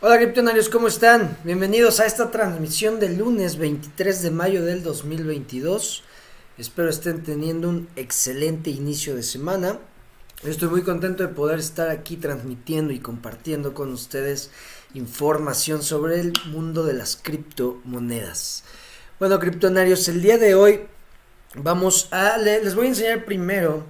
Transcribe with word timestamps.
Hola 0.00 0.16
criptonarios, 0.18 0.68
¿cómo 0.68 0.86
están? 0.86 1.36
Bienvenidos 1.42 1.98
a 1.98 2.06
esta 2.06 2.30
transmisión 2.30 3.00
del 3.00 3.18
lunes 3.18 3.58
23 3.58 4.22
de 4.22 4.30
mayo 4.30 4.64
del 4.64 4.84
2022. 4.84 6.04
Espero 6.56 6.88
estén 6.88 7.24
teniendo 7.24 7.68
un 7.68 7.88
excelente 7.96 8.70
inicio 8.70 9.16
de 9.16 9.24
semana. 9.24 9.80
Estoy 10.44 10.68
muy 10.68 10.82
contento 10.84 11.24
de 11.24 11.34
poder 11.34 11.58
estar 11.58 11.88
aquí 11.88 12.16
transmitiendo 12.16 12.92
y 12.92 13.00
compartiendo 13.00 13.74
con 13.74 13.92
ustedes 13.92 14.52
información 14.94 15.82
sobre 15.82 16.20
el 16.20 16.32
mundo 16.46 16.84
de 16.84 16.92
las 16.92 17.16
criptomonedas. 17.16 18.62
Bueno, 19.18 19.40
criptonarios, 19.40 20.06
el 20.06 20.22
día 20.22 20.38
de 20.38 20.54
hoy 20.54 20.82
vamos 21.56 22.06
a 22.12 22.38
les 22.38 22.76
voy 22.76 22.86
a 22.86 22.90
enseñar 22.90 23.24
primero. 23.24 23.84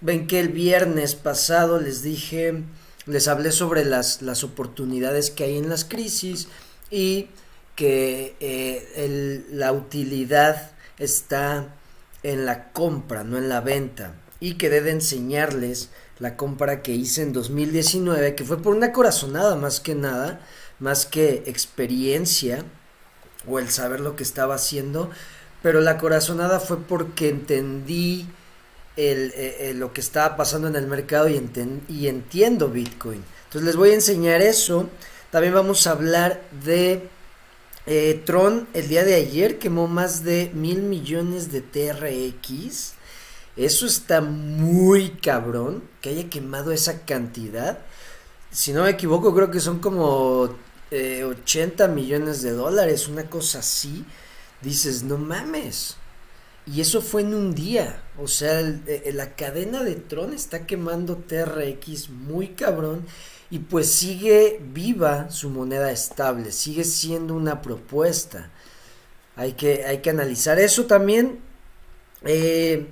Ven 0.00 0.26
que 0.26 0.40
el 0.40 0.48
viernes 0.48 1.14
pasado 1.14 1.80
les 1.80 2.02
dije 2.02 2.64
les 3.08 3.26
hablé 3.26 3.52
sobre 3.52 3.84
las, 3.84 4.22
las 4.22 4.44
oportunidades 4.44 5.30
que 5.30 5.44
hay 5.44 5.56
en 5.56 5.68
las 5.68 5.84
crisis 5.84 6.48
y 6.90 7.28
que 7.74 8.36
eh, 8.40 9.44
la 9.50 9.72
utilidad 9.72 10.72
está 10.98 11.74
en 12.22 12.44
la 12.44 12.72
compra, 12.72 13.24
no 13.24 13.38
en 13.38 13.48
la 13.48 13.60
venta, 13.60 14.14
y 14.40 14.54
que 14.54 14.68
debe 14.68 14.90
enseñarles 14.90 15.90
la 16.18 16.36
compra 16.36 16.82
que 16.82 16.92
hice 16.92 17.22
en 17.22 17.32
2019, 17.32 18.34
que 18.34 18.44
fue 18.44 18.60
por 18.60 18.74
una 18.74 18.92
corazonada 18.92 19.56
más 19.56 19.80
que 19.80 19.94
nada, 19.94 20.40
más 20.78 21.06
que 21.06 21.44
experiencia 21.46 22.64
o 23.46 23.58
el 23.58 23.70
saber 23.70 24.00
lo 24.00 24.16
que 24.16 24.22
estaba 24.22 24.56
haciendo, 24.56 25.10
pero 25.62 25.80
la 25.80 25.98
corazonada 25.98 26.60
fue 26.60 26.80
porque 26.82 27.28
entendí 27.28 28.28
el, 28.98 29.32
eh, 29.36 29.56
eh, 29.60 29.74
lo 29.74 29.92
que 29.92 30.00
estaba 30.00 30.36
pasando 30.36 30.66
en 30.66 30.74
el 30.74 30.88
mercado 30.88 31.28
y, 31.28 32.08
entiendo 32.08 32.68
Bitcoin. 32.68 33.22
Entonces 33.44 33.62
les 33.64 33.76
voy 33.76 33.90
a 33.90 33.94
enseñar 33.94 34.42
eso. 34.42 34.90
También 35.30 35.54
vamos 35.54 35.86
a 35.86 35.92
hablar 35.92 36.42
de 36.64 37.08
eh, 37.86 38.20
Tron. 38.26 38.66
El 38.74 38.88
día 38.88 39.04
de 39.04 39.14
ayer 39.14 39.60
quemó 39.60 39.86
más 39.86 40.24
de 40.24 40.50
mil 40.52 40.82
millones 40.82 41.52
de 41.52 41.60
TRX. 41.60 42.94
Eso 43.56 43.86
está 43.86 44.20
muy 44.20 45.10
cabrón 45.10 45.84
que 46.00 46.10
haya 46.10 46.28
quemado 46.28 46.72
esa 46.72 47.04
cantidad. 47.04 47.78
Si 48.50 48.72
no 48.72 48.82
me 48.82 48.90
equivoco, 48.90 49.32
creo 49.32 49.50
que 49.50 49.60
son 49.60 49.78
como 49.78 50.56
80 50.90 51.86
millones 51.86 52.42
de 52.42 52.50
dólares, 52.50 53.06
una 53.06 53.30
cosa 53.30 53.60
así. 53.60 54.04
Dices, 54.60 55.04
no 55.04 55.18
mames. 55.18 55.96
Y 56.70 56.82
eso 56.82 57.00
fue 57.00 57.22
en 57.22 57.34
un 57.34 57.54
día. 57.54 58.02
O 58.18 58.28
sea, 58.28 58.60
eh, 58.60 59.10
la 59.14 59.34
cadena 59.34 59.82
de 59.82 59.94
Tron 59.94 60.34
está 60.34 60.66
quemando 60.66 61.16
TRX 61.16 62.10
muy 62.10 62.48
cabrón. 62.48 63.06
Y 63.50 63.60
pues 63.60 63.90
sigue 63.90 64.60
viva 64.62 65.30
su 65.30 65.48
moneda 65.48 65.90
estable. 65.90 66.52
Sigue 66.52 66.84
siendo 66.84 67.34
una 67.34 67.62
propuesta. 67.62 68.50
Hay 69.36 69.52
que, 69.52 69.84
hay 69.86 69.98
que 69.98 70.10
analizar 70.10 70.58
eso 70.58 70.84
también. 70.84 71.40
Eh, 72.24 72.86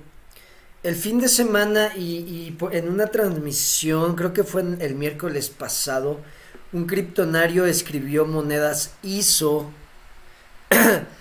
el 0.81 0.95
fin 0.95 1.19
de 1.19 1.27
semana 1.27 1.91
y, 1.95 2.01
y, 2.01 2.57
en 2.71 2.89
una 2.89 3.07
transmisión, 3.07 4.15
creo 4.15 4.33
que 4.33 4.43
fue 4.43 4.61
el 4.61 4.95
miércoles 4.95 5.49
pasado, 5.49 6.21
un 6.71 6.85
criptonario 6.85 7.65
escribió 7.65 8.25
monedas 8.25 8.93
ISO 9.03 9.69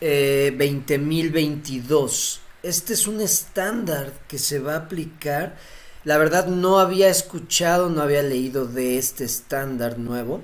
eh, 0.00 0.54
20.022. 0.56 2.40
Este 2.62 2.94
es 2.94 3.06
un 3.06 3.20
estándar 3.20 4.12
que 4.28 4.38
se 4.38 4.58
va 4.58 4.74
a 4.74 4.78
aplicar. 4.78 5.56
La 6.04 6.18
verdad 6.18 6.46
no 6.46 6.78
había 6.78 7.08
escuchado, 7.08 7.88
no 7.88 8.02
había 8.02 8.22
leído 8.22 8.66
de 8.66 8.98
este 8.98 9.24
estándar 9.24 9.98
nuevo. 9.98 10.42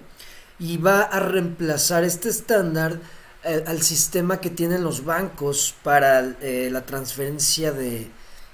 Y 0.58 0.76
va 0.76 1.02
a 1.02 1.20
reemplazar 1.20 2.04
este 2.04 2.28
estándar 2.28 3.00
eh, 3.44 3.64
al 3.66 3.82
sistema 3.82 4.40
que 4.40 4.50
tienen 4.50 4.84
los 4.84 5.04
bancos 5.04 5.74
para 5.82 6.36
eh, 6.40 6.68
la 6.72 6.86
transferencia 6.86 7.72
de, 7.72 8.08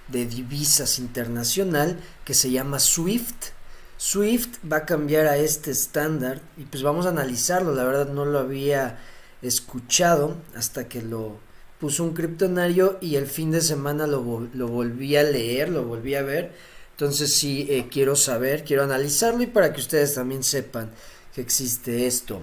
de 0.09 0.27
divisas 0.27 0.99
internacional 0.99 1.99
que 2.25 2.35
se 2.35 2.51
llama 2.51 2.79
SWIFT. 2.79 3.53
Swift 3.97 4.59
va 4.71 4.79
a 4.79 4.87
cambiar 4.87 5.27
a 5.27 5.37
este 5.37 5.71
estándar 5.71 6.41
y 6.57 6.65
pues 6.65 6.83
vamos 6.83 7.05
a 7.05 7.11
analizarlo, 7.11 7.75
la 7.75 7.85
verdad 7.85 8.09
no 8.09 8.25
lo 8.25 8.39
había 8.39 8.99
escuchado 9.43 10.37
hasta 10.55 10.89
que 10.89 11.03
lo 11.03 11.39
puso 11.79 12.05
un 12.05 12.13
criptonario 12.13 12.99
y 13.01 13.17
el 13.17 13.27
fin 13.27 13.51
de 13.51 13.61
semana 13.61 14.07
lo, 14.07 14.49
lo 14.53 14.69
volví 14.69 15.17
a 15.17 15.23
leer, 15.23 15.71
lo 15.71 15.85
volví 15.85 16.15
a 16.15 16.23
ver. 16.23 16.53
Entonces 16.93 17.35
sí 17.35 17.67
eh, 17.71 17.87
quiero 17.91 18.15
saber, 18.15 18.63
quiero 18.65 18.85
analizarlo 18.85 19.43
y 19.43 19.47
para 19.47 19.73
que 19.73 19.81
ustedes 19.81 20.15
también 20.15 20.43
sepan 20.43 20.91
que 21.35 21.41
existe 21.41 22.07
esto. 22.07 22.43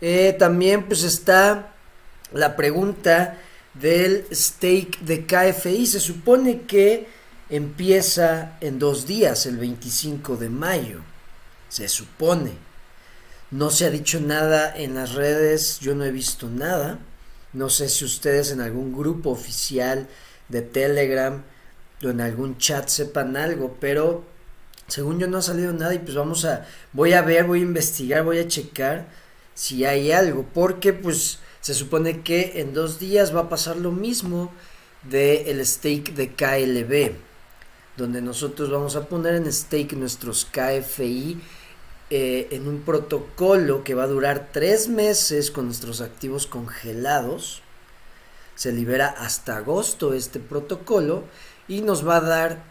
Eh, 0.00 0.34
también 0.38 0.84
pues 0.84 1.02
está 1.04 1.74
la 2.32 2.56
pregunta 2.56 3.38
del 3.72 4.26
stake 4.30 4.98
de 5.00 5.24
KFI. 5.24 5.86
Se 5.86 6.00
supone 6.00 6.62
que 6.62 7.06
empieza 7.48 8.58
en 8.60 8.78
dos 8.78 9.06
días, 9.06 9.46
el 9.46 9.56
25 9.56 10.36
de 10.36 10.50
mayo. 10.50 11.00
Se 11.70 11.88
supone. 11.88 12.52
No 13.50 13.70
se 13.70 13.86
ha 13.86 13.90
dicho 13.90 14.20
nada 14.20 14.74
en 14.76 14.94
las 14.94 15.14
redes, 15.14 15.78
yo 15.80 15.94
no 15.94 16.04
he 16.04 16.10
visto 16.10 16.48
nada. 16.48 16.98
No 17.52 17.70
sé 17.70 17.88
si 17.88 18.04
ustedes 18.04 18.50
en 18.50 18.60
algún 18.60 18.92
grupo 18.96 19.30
oficial 19.30 20.08
de 20.48 20.62
Telegram 20.62 21.42
o 22.02 22.08
en 22.08 22.20
algún 22.20 22.58
chat 22.58 22.88
sepan 22.88 23.36
algo, 23.36 23.76
pero 23.80 24.24
según 24.88 25.18
yo 25.18 25.26
no 25.26 25.38
ha 25.38 25.42
salido 25.42 25.72
nada 25.72 25.94
y 25.94 25.98
pues 25.98 26.14
vamos 26.14 26.44
a, 26.44 26.66
voy 26.92 27.12
a 27.12 27.22
ver, 27.22 27.44
voy 27.44 27.60
a 27.60 27.62
investigar, 27.62 28.24
voy 28.24 28.38
a 28.38 28.48
checar 28.48 29.06
si 29.54 29.84
hay 29.84 30.10
algo, 30.10 30.44
porque 30.52 30.92
pues 30.92 31.38
se 31.60 31.74
supone 31.74 32.22
que 32.22 32.60
en 32.60 32.74
dos 32.74 32.98
días 32.98 33.34
va 33.34 33.42
a 33.42 33.48
pasar 33.48 33.76
lo 33.76 33.92
mismo 33.92 34.52
de 35.04 35.50
el 35.50 35.64
stake 35.64 36.12
de 36.14 36.34
KLB, 36.34 37.14
donde 37.96 38.20
nosotros 38.20 38.70
vamos 38.70 38.96
a 38.96 39.06
poner 39.06 39.34
en 39.34 39.50
stake 39.50 39.92
nuestros 39.92 40.44
KFI 40.44 41.40
eh, 42.16 42.46
en 42.52 42.68
un 42.68 42.82
protocolo 42.82 43.82
que 43.82 43.96
va 43.96 44.04
a 44.04 44.06
durar 44.06 44.50
tres 44.52 44.86
meses 44.86 45.50
con 45.50 45.64
nuestros 45.64 46.00
activos 46.00 46.46
congelados. 46.46 47.60
Se 48.54 48.70
libera 48.70 49.08
hasta 49.08 49.56
agosto 49.56 50.14
este 50.14 50.38
protocolo 50.38 51.24
y 51.66 51.80
nos 51.80 52.06
va 52.06 52.18
a 52.18 52.20
dar 52.20 52.62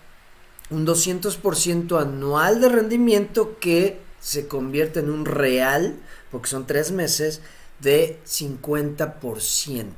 un 0.69 0.87
200% 0.87 2.01
anual 2.01 2.61
de 2.61 2.69
rendimiento 2.69 3.59
que 3.59 3.99
se 4.21 4.47
convierte 4.47 5.01
en 5.01 5.09
un 5.09 5.25
real, 5.25 5.97
porque 6.31 6.47
son 6.47 6.65
tres 6.65 6.91
meses, 6.91 7.41
de 7.81 8.21
50%. 8.25 9.91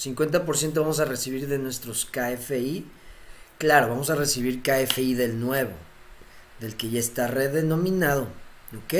50% 0.00 0.72
vamos 0.72 1.00
a 1.00 1.04
recibir 1.04 1.48
de 1.48 1.58
nuestros 1.58 2.06
KFI. 2.06 2.86
Claro, 3.58 3.90
vamos 3.90 4.08
a 4.08 4.14
recibir 4.14 4.62
KFI 4.62 5.12
del 5.12 5.38
nuevo, 5.38 5.72
del 6.60 6.76
que 6.76 6.88
ya 6.88 6.98
está 6.98 7.26
redenominado. 7.26 8.45
¿Ok? 8.74 8.94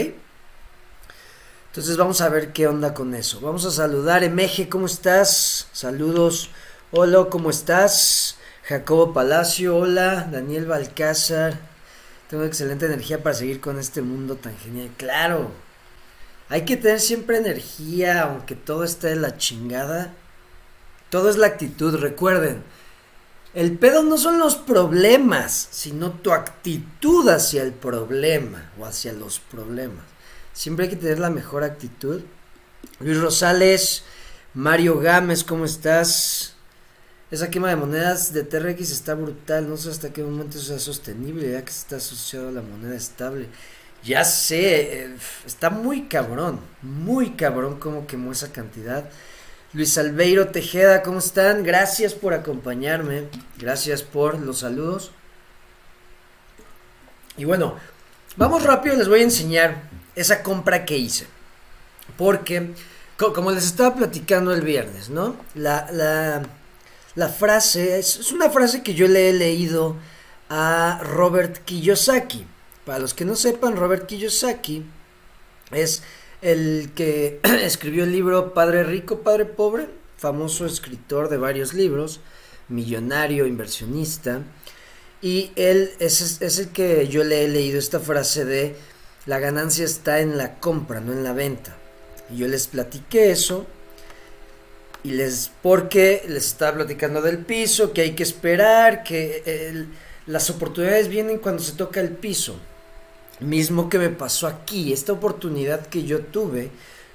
Entonces 1.69 1.97
vamos 1.97 2.21
a 2.21 2.28
ver 2.28 2.53
qué 2.53 2.66
onda 2.66 2.94
con 2.94 3.15
eso. 3.15 3.41
Vamos 3.41 3.65
a 3.65 3.71
saludar. 3.71 4.25
Emeje, 4.25 4.69
¿cómo 4.69 4.87
estás? 4.87 5.69
Saludos. 5.72 6.50
Hola, 6.91 7.27
¿cómo 7.28 7.50
estás? 7.50 8.38
Jacobo 8.65 9.12
Palacio, 9.12 9.77
hola. 9.77 10.28
Daniel 10.31 10.66
Balcázar. 10.66 11.59
Tengo 12.31 12.44
excelente 12.44 12.87
energía 12.87 13.22
para 13.22 13.34
seguir 13.34 13.60
con 13.60 13.78
este 13.78 14.03
mundo 14.03 14.37
tan 14.37 14.56
genial. 14.56 14.91
Claro. 14.97 15.50
Hay 16.48 16.65
que 16.65 16.77
tener 16.77 17.00
siempre 17.00 17.38
energía, 17.38 18.22
aunque 18.22 18.54
todo 18.54 18.84
esté 18.84 19.09
de 19.09 19.16
la 19.16 19.37
chingada. 19.37 20.15
Todo 21.10 21.28
es 21.28 21.37
la 21.37 21.48
actitud, 21.48 21.97
recuerden. 21.97 22.62
El 23.56 23.78
pedo 23.78 24.03
no 24.03 24.19
son 24.19 24.39
los 24.39 24.55
problemas, 24.55 25.69
sino 25.71 26.11
tu 26.11 26.33
actitud 26.33 27.27
hacia 27.31 27.62
el 27.62 27.72
problema 27.72 28.71
o 28.78 28.84
hacia 28.84 29.15
los 29.15 29.41
problemas. 29.41 30.05
Siempre 30.53 30.84
hay 30.84 30.91
que 30.91 30.97
tener 30.97 31.19
la 31.19 31.31
mejor 31.31 31.65
actitud. 31.65 32.21
Luis 33.01 33.19
Rosales, 33.19 34.03
Mario 34.53 34.98
Gámez, 34.98 35.42
¿cómo 35.42 35.65
estás? 35.65 36.53
Esa 37.31 37.48
quema 37.48 37.71
de 37.71 37.77
monedas 37.77 38.34
de 38.34 38.42
TRX 38.42 38.91
está 38.91 39.15
brutal, 39.15 39.71
no 39.71 39.78
sé 39.78 39.89
hasta 39.89 40.13
qué 40.13 40.22
momento 40.22 40.59
sea 40.59 40.78
sostenible, 40.78 41.53
ya 41.53 41.65
que 41.65 41.71
está 41.71 41.97
asociado 41.97 42.51
a 42.51 42.53
la 42.53 42.60
moneda 42.60 42.95
estable. 42.95 43.48
Ya 44.04 44.22
sé, 44.27 45.04
eh, 45.04 45.16
está 45.47 45.71
muy 45.71 46.09
cabrón, 46.09 46.60
muy 46.83 47.31
cabrón 47.31 47.81
cómo 47.81 48.07
quemó 48.07 48.33
esa 48.33 48.53
cantidad. 48.53 49.09
Luis 49.77 49.99
Albeiro 49.99 50.49
Tejeda, 50.49 51.03
¿cómo 51.03 51.19
están? 51.19 51.63
Gracias 51.63 52.15
por 52.15 52.33
acompañarme. 52.33 53.25
Gracias 53.59 54.03
por 54.03 54.39
los 54.39 54.61
saludos. 54.61 55.11
Y 57.37 57.45
bueno, 57.45 57.77
vamos 58.37 58.63
rápido, 58.63 58.97
les 58.97 59.07
voy 59.07 59.21
a 59.21 59.25
enseñar 59.25 59.83
esa 60.15 60.43
compra 60.43 60.87
que 60.87 60.97
hice. 60.97 61.27
Porque, 62.17 62.71
como 63.19 63.51
les 63.51 63.67
estaba 63.67 63.95
platicando 63.95 64.55
el 64.55 64.63
viernes, 64.63 65.11
¿no? 65.11 65.37
La, 65.55 65.87
la, 67.15 67.29
frase, 67.29 67.99
es 67.99 68.33
una 68.33 68.49
frase 68.49 68.83
que 68.83 68.95
yo 68.95 69.07
le 69.09 69.29
he 69.29 69.34
leído 69.34 69.97
a 70.49 71.01
Robert 71.03 71.59
Kiyosaki. 71.67 72.47
Para 72.87 73.01
los 73.01 73.13
que 73.13 73.27
no 73.27 73.37
sepan, 73.37 73.77
Robert 73.77 74.07
Kiyosaki 74.07 74.87
es 75.71 76.03
el 76.42 76.91
que 76.94 77.41
escribió 77.62 78.04
el 78.04 78.12
libro 78.12 78.54
Padre 78.54 78.84
Rico, 78.84 79.21
Padre 79.21 79.44
Pobre, 79.44 79.88
famoso 80.16 80.66
escritor 80.66 81.28
de 81.28 81.36
varios 81.36 81.74
libros, 81.74 82.21
millonario, 82.68 83.47
inversionista. 83.47 84.42
Y 85.22 85.50
él 85.56 85.92
es, 85.98 86.41
el 86.41 86.68
que 86.68 87.09
yo 87.09 87.24
le 87.24 87.44
he 87.44 87.48
leído 87.48 87.78
esta 87.78 88.00
frase 88.00 88.44
de 88.44 88.77
la 89.24 89.38
ganancia 89.38 89.84
está 89.84 90.21
en 90.21 90.38
la 90.38 90.60
compra, 90.60 91.00
no 91.00 91.12
en 91.12 91.24
la 91.24 91.33
venta. 91.33 91.77
Y 92.30 92.38
yo 92.38 92.48
les 92.48 92.66
platiqué 92.66 93.30
eso. 93.30 93.66
Y 95.03 95.10
les, 95.10 95.50
porque 95.62 96.24
les 96.28 96.47
estaba 96.47 96.78
platicando 96.78 97.22
del 97.22 97.38
piso, 97.38 97.92
que 97.92 98.03
hay 98.03 98.15
que 98.15 98.24
esperar, 98.24 99.04
que 99.04 99.86
las 100.27 100.50
oportunidades 100.50 101.09
vienen 101.09 101.38
cuando 101.38 101.62
se 101.62 101.72
toca 101.72 102.00
el 102.00 102.10
piso. 102.10 102.59
Mismo 103.41 103.88
que 103.88 103.98
me 103.98 104.09
pasó 104.09 104.47
aquí, 104.47 104.92
esta 104.92 105.12
oportunidad 105.12 105.86
que 105.86 106.04
yo 106.04 106.21
tuve 106.21 106.71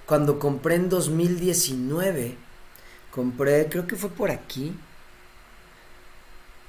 cuando 0.06 0.40
compré 0.40 0.76
en 0.76 0.90
2019. 0.90 2.36
Compré, 3.12 3.68
creo 3.70 3.88
que 3.88 3.96
fue 3.96 4.10
por 4.10 4.30
aquí. 4.30 4.74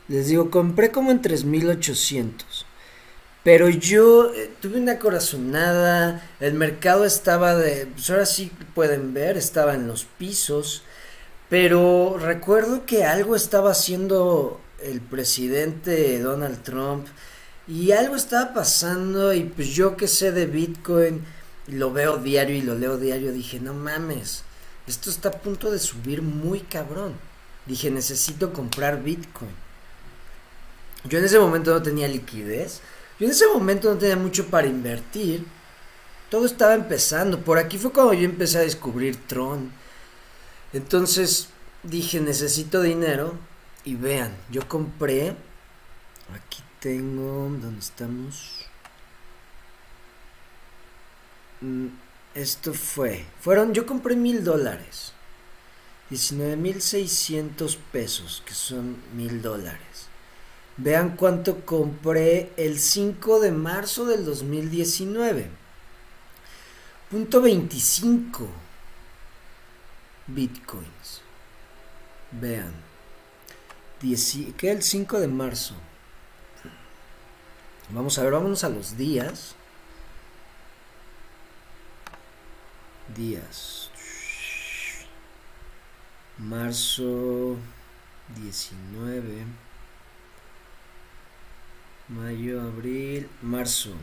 Les 0.08 0.26
digo, 0.28 0.50
compré 0.50 0.90
como 0.90 1.10
en 1.10 1.20
3800. 1.20 2.66
Pero 3.44 3.68
yo 3.68 4.32
eh, 4.34 4.50
tuve 4.60 4.78
una 4.78 4.98
corazonada, 4.98 6.22
el 6.38 6.54
mercado 6.54 7.04
estaba 7.04 7.56
de, 7.56 7.86
pues 7.86 8.08
ahora 8.10 8.26
sí 8.26 8.52
pueden 8.74 9.14
ver, 9.14 9.36
estaba 9.36 9.74
en 9.74 9.88
los 9.88 10.04
pisos, 10.04 10.82
pero 11.48 12.16
recuerdo 12.18 12.86
que 12.86 13.04
algo 13.04 13.34
estaba 13.34 13.72
haciendo 13.72 14.60
el 14.80 15.00
presidente 15.00 16.20
Donald 16.20 16.62
Trump 16.62 17.06
y 17.72 17.92
algo 17.92 18.16
estaba 18.16 18.52
pasando 18.52 19.32
y 19.32 19.44
pues 19.44 19.68
yo 19.68 19.96
que 19.96 20.06
sé 20.06 20.30
de 20.30 20.46
Bitcoin, 20.46 21.24
lo 21.68 21.90
veo 21.90 22.18
diario 22.18 22.54
y 22.54 22.60
lo 22.60 22.74
leo 22.74 22.98
diario, 22.98 23.32
dije, 23.32 23.60
no 23.60 23.72
mames, 23.72 24.44
esto 24.86 25.08
está 25.08 25.30
a 25.30 25.40
punto 25.40 25.70
de 25.70 25.78
subir 25.78 26.20
muy 26.20 26.60
cabrón. 26.60 27.14
Dije, 27.64 27.90
necesito 27.90 28.52
comprar 28.52 29.02
Bitcoin. 29.02 29.50
Yo 31.04 31.18
en 31.18 31.24
ese 31.24 31.38
momento 31.38 31.72
no 31.72 31.82
tenía 31.82 32.08
liquidez 32.08 32.82
yo 33.18 33.26
en 33.26 33.32
ese 33.32 33.46
momento 33.46 33.92
no 33.92 33.98
tenía 33.98 34.16
mucho 34.16 34.46
para 34.46 34.66
invertir. 34.66 35.44
Todo 36.30 36.46
estaba 36.46 36.74
empezando. 36.74 37.38
Por 37.38 37.58
aquí 37.58 37.78
fue 37.78 37.92
cuando 37.92 38.14
yo 38.14 38.24
empecé 38.24 38.58
a 38.58 38.62
descubrir 38.62 39.16
Tron. 39.28 39.70
Entonces 40.72 41.48
dije, 41.82 42.20
necesito 42.20 42.82
dinero. 42.82 43.38
Y 43.84 43.94
vean, 43.94 44.36
yo 44.50 44.66
compré. 44.68 45.36
Aquí 46.34 46.61
tengo. 46.82 47.48
¿Dónde 47.60 47.78
estamos? 47.78 48.66
Mm, 51.60 51.86
esto 52.34 52.74
fue. 52.74 53.24
Fueron. 53.40 53.72
Yo 53.72 53.86
compré 53.86 54.16
mil 54.16 54.44
dólares. 54.44 55.12
19 56.10 56.56
mil 56.56 56.82
600 56.82 57.76
pesos, 57.90 58.42
que 58.44 58.52
son 58.52 58.96
mil 59.14 59.40
dólares. 59.40 60.08
Vean 60.76 61.16
cuánto 61.16 61.64
compré 61.64 62.50
el 62.56 62.78
5 62.78 63.40
de 63.40 63.52
marzo 63.52 64.04
del 64.04 64.24
2019. 64.24 65.48
Punto 67.10 67.40
25 67.40 68.48
bitcoins. 70.26 71.22
Vean. 72.32 72.72
¿Qué 74.58 74.70
el 74.70 74.82
5 74.82 75.20
de 75.20 75.28
marzo? 75.28 75.74
Vamos 77.90 78.18
a 78.18 78.22
ver, 78.22 78.32
vámonos 78.32 78.64
a 78.64 78.68
los 78.68 78.96
días. 78.96 79.54
Días. 83.14 83.90
Marzo 86.38 87.56
19 88.36 89.44
mayo, 92.12 92.60
abril, 92.60 93.28
marzo. 93.42 93.94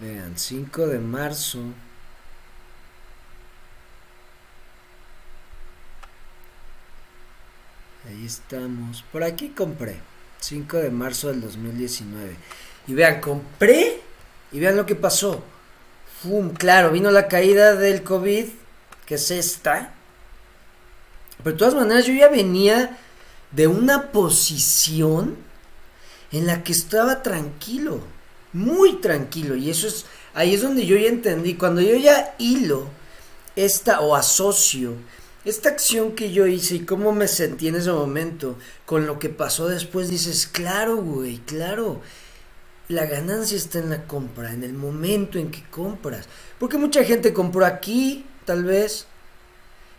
Vean, 0.00 0.36
5 0.36 0.86
de 0.86 0.98
marzo. 0.98 1.60
Ahí 8.10 8.26
estamos. 8.26 9.04
Por 9.12 9.22
aquí 9.22 9.50
compré. 9.50 10.00
5 10.40 10.78
de 10.78 10.90
marzo 10.90 11.28
del 11.28 11.40
2019. 11.42 12.36
Y 12.88 12.94
vean, 12.94 13.20
compré. 13.20 14.00
Y 14.50 14.58
vean 14.58 14.76
lo 14.76 14.84
que 14.84 14.96
pasó. 14.96 15.44
Fum, 16.20 16.50
claro, 16.50 16.90
vino 16.90 17.10
la 17.12 17.28
caída 17.28 17.76
del 17.76 18.02
COVID, 18.02 18.46
que 19.06 19.14
es 19.14 19.30
esta. 19.30 19.94
Pero 21.38 21.52
de 21.52 21.58
todas 21.58 21.74
maneras 21.74 22.04
yo 22.06 22.12
ya 22.12 22.28
venía 22.28 22.98
de 23.52 23.68
una 23.68 24.10
posición 24.10 25.36
en 26.32 26.46
la 26.46 26.64
que 26.64 26.72
estaba 26.72 27.22
tranquilo, 27.22 28.00
muy 28.52 28.94
tranquilo. 28.96 29.54
Y 29.54 29.70
eso 29.70 29.86
es, 29.86 30.06
ahí 30.34 30.54
es 30.54 30.62
donde 30.62 30.84
yo 30.84 30.96
ya 30.96 31.08
entendí, 31.08 31.54
cuando 31.54 31.80
yo 31.80 31.94
ya 31.96 32.34
hilo 32.38 32.88
esta 33.56 34.00
o 34.00 34.14
asocio 34.16 34.94
esta 35.44 35.70
acción 35.70 36.12
que 36.12 36.32
yo 36.32 36.46
hice 36.46 36.76
y 36.76 36.80
cómo 36.80 37.12
me 37.12 37.26
sentí 37.26 37.68
en 37.68 37.76
ese 37.76 37.90
momento 37.90 38.56
con 38.84 39.06
lo 39.06 39.18
que 39.18 39.30
pasó 39.30 39.68
después, 39.68 40.10
dices, 40.10 40.46
claro, 40.46 40.96
güey, 40.96 41.38
claro. 41.38 42.00
La 42.88 43.06
ganancia 43.06 43.56
está 43.56 43.78
en 43.78 43.90
la 43.90 44.06
compra, 44.06 44.52
en 44.52 44.64
el 44.64 44.74
momento 44.74 45.38
en 45.38 45.50
que 45.50 45.62
compras. 45.70 46.28
Porque 46.58 46.76
mucha 46.76 47.04
gente 47.04 47.32
compró 47.32 47.64
aquí, 47.64 48.26
tal 48.44 48.64
vez, 48.64 49.06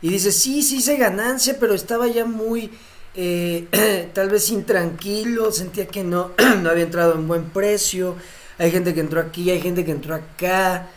y 0.01 0.09
dice, 0.09 0.31
sí, 0.31 0.61
sí 0.61 0.77
hice 0.77 0.97
ganancia, 0.97 1.57
pero 1.59 1.73
estaba 1.73 2.07
ya 2.07 2.25
muy, 2.25 2.71
eh, 3.15 4.09
tal 4.13 4.29
vez 4.29 4.49
intranquilo, 4.49 5.51
sentía 5.51 5.87
que 5.87 6.03
no, 6.03 6.31
no 6.61 6.69
había 6.69 6.83
entrado 6.83 7.15
en 7.15 7.27
buen 7.27 7.49
precio. 7.49 8.15
Hay 8.57 8.71
gente 8.71 8.93
que 8.93 8.99
entró 8.99 9.21
aquí, 9.21 9.49
hay 9.49 9.61
gente 9.61 9.85
que 9.85 9.91
entró 9.91 10.13
acá, 10.13 10.87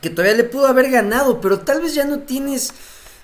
que 0.00 0.10
todavía 0.10 0.36
le 0.36 0.44
pudo 0.44 0.66
haber 0.66 0.90
ganado, 0.90 1.40
pero 1.40 1.60
tal 1.60 1.80
vez 1.80 1.94
ya 1.94 2.04
no 2.04 2.20
tienes 2.20 2.72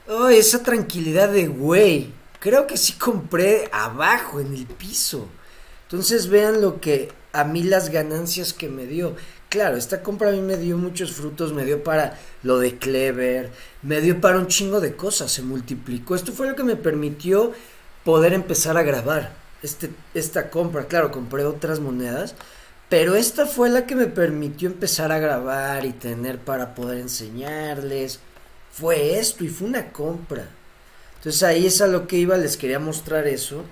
oh, 0.08 0.28
esa 0.28 0.62
tranquilidad 0.62 1.28
de, 1.30 1.48
güey, 1.48 2.12
creo 2.38 2.66
que 2.66 2.76
sí 2.76 2.94
compré 2.94 3.68
abajo, 3.72 4.40
en 4.40 4.54
el 4.54 4.66
piso. 4.66 5.28
Entonces 5.84 6.28
vean 6.28 6.60
lo 6.60 6.80
que 6.80 7.10
a 7.32 7.44
mí 7.44 7.62
las 7.62 7.90
ganancias 7.90 8.52
que 8.52 8.68
me 8.68 8.86
dio. 8.86 9.14
Claro, 9.48 9.76
esta 9.76 10.02
compra 10.02 10.30
a 10.30 10.32
mí 10.32 10.40
me 10.40 10.56
dio 10.56 10.78
muchos 10.78 11.12
frutos, 11.12 11.52
me 11.52 11.64
dio 11.64 11.84
para 11.84 12.18
lo 12.42 12.58
de 12.58 12.78
Clever, 12.78 13.50
me 13.82 14.00
dio 14.00 14.20
para 14.20 14.38
un 14.38 14.46
chingo 14.46 14.80
de 14.80 14.96
cosas, 14.96 15.30
se 15.30 15.42
multiplicó. 15.42 16.14
Esto 16.14 16.32
fue 16.32 16.48
lo 16.48 16.56
que 16.56 16.64
me 16.64 16.76
permitió 16.76 17.52
poder 18.04 18.32
empezar 18.32 18.76
a 18.76 18.82
grabar 18.82 19.34
este, 19.62 19.90
esta 20.14 20.50
compra. 20.50 20.86
Claro, 20.86 21.10
compré 21.10 21.44
otras 21.44 21.80
monedas, 21.80 22.34
pero 22.88 23.14
esta 23.14 23.46
fue 23.46 23.68
la 23.68 23.86
que 23.86 23.94
me 23.94 24.06
permitió 24.06 24.68
empezar 24.68 25.12
a 25.12 25.18
grabar 25.18 25.84
y 25.84 25.92
tener 25.92 26.38
para 26.38 26.74
poder 26.74 26.98
enseñarles. 26.98 28.20
Fue 28.72 29.18
esto 29.18 29.44
y 29.44 29.48
fue 29.48 29.68
una 29.68 29.92
compra. 29.92 30.48
Entonces 31.16 31.42
ahí 31.42 31.66
es 31.66 31.80
a 31.80 31.86
lo 31.86 32.06
que 32.06 32.16
iba, 32.16 32.36
les 32.36 32.56
quería 32.56 32.78
mostrar 32.78 33.26
eso. 33.26 33.64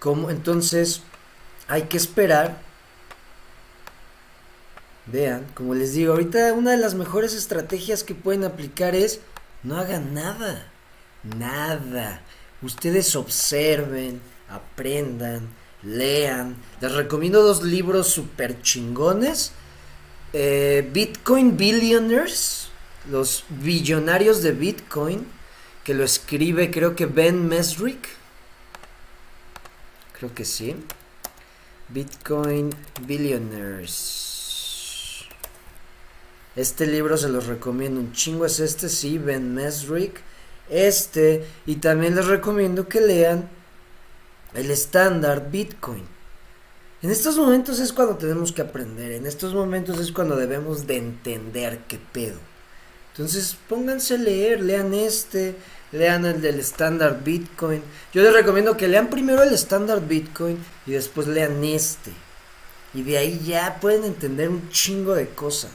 Como, 0.00 0.30
entonces 0.30 1.02
hay 1.68 1.82
que 1.82 1.96
esperar 1.96 2.58
Vean, 5.06 5.46
como 5.54 5.74
les 5.74 5.94
digo, 5.94 6.12
ahorita 6.12 6.52
una 6.52 6.72
de 6.72 6.76
las 6.76 6.94
mejores 6.94 7.34
estrategias 7.34 8.04
que 8.04 8.14
pueden 8.14 8.44
aplicar 8.44 8.94
es 8.94 9.20
no 9.62 9.76
hagan 9.76 10.14
nada, 10.14 10.70
nada. 11.22 12.22
Ustedes 12.62 13.16
observen, 13.16 14.20
aprendan, 14.48 15.48
lean. 15.82 16.56
Les 16.80 16.92
recomiendo 16.92 17.42
dos 17.42 17.62
libros 17.62 18.08
super 18.08 18.62
chingones. 18.62 19.52
Eh, 20.32 20.88
Bitcoin 20.92 21.56
Billionaires, 21.56 22.69
los 23.08 23.44
billonarios 23.48 24.42
de 24.42 24.52
Bitcoin, 24.52 25.26
que 25.84 25.94
lo 25.94 26.04
escribe 26.04 26.70
creo 26.70 26.94
que 26.94 27.06
Ben 27.06 27.48
Mesrick. 27.48 28.08
Creo 30.18 30.34
que 30.34 30.44
sí. 30.44 30.76
Bitcoin 31.88 32.70
Billionaires. 33.06 34.28
Este 36.54 36.86
libro 36.86 37.16
se 37.16 37.28
los 37.28 37.46
recomiendo 37.46 38.00
un 38.00 38.12
chingo. 38.12 38.44
Es 38.44 38.60
este, 38.60 38.88
sí, 38.88 39.18
Ben 39.18 39.54
Mesrick. 39.54 40.20
Este. 40.68 41.46
Y 41.66 41.76
también 41.76 42.14
les 42.14 42.26
recomiendo 42.26 42.86
que 42.86 43.00
lean 43.00 43.48
el 44.54 44.70
estándar 44.70 45.50
Bitcoin. 45.50 46.04
En 47.02 47.10
estos 47.10 47.38
momentos 47.38 47.80
es 47.80 47.92
cuando 47.94 48.16
tenemos 48.16 48.52
que 48.52 48.60
aprender. 48.62 49.12
En 49.12 49.26
estos 49.26 49.54
momentos 49.54 49.98
es 49.98 50.12
cuando 50.12 50.36
debemos 50.36 50.86
de 50.86 50.98
entender 50.98 51.80
qué 51.88 51.98
pedo. 52.12 52.49
Entonces 53.20 53.54
pónganse 53.68 54.14
a 54.14 54.16
leer, 54.16 54.62
lean 54.62 54.94
este, 54.94 55.54
lean 55.92 56.24
el 56.24 56.40
del 56.40 56.58
estándar 56.58 57.22
Bitcoin. 57.22 57.82
Yo 58.14 58.22
les 58.22 58.32
recomiendo 58.32 58.78
que 58.78 58.88
lean 58.88 59.10
primero 59.10 59.42
el 59.42 59.52
estándar 59.52 60.00
Bitcoin 60.08 60.56
y 60.86 60.92
después 60.92 61.26
lean 61.26 61.62
este. 61.62 62.12
Y 62.94 63.02
de 63.02 63.18
ahí 63.18 63.38
ya 63.44 63.76
pueden 63.78 64.04
entender 64.04 64.48
un 64.48 64.70
chingo 64.70 65.12
de 65.14 65.28
cosas. 65.28 65.70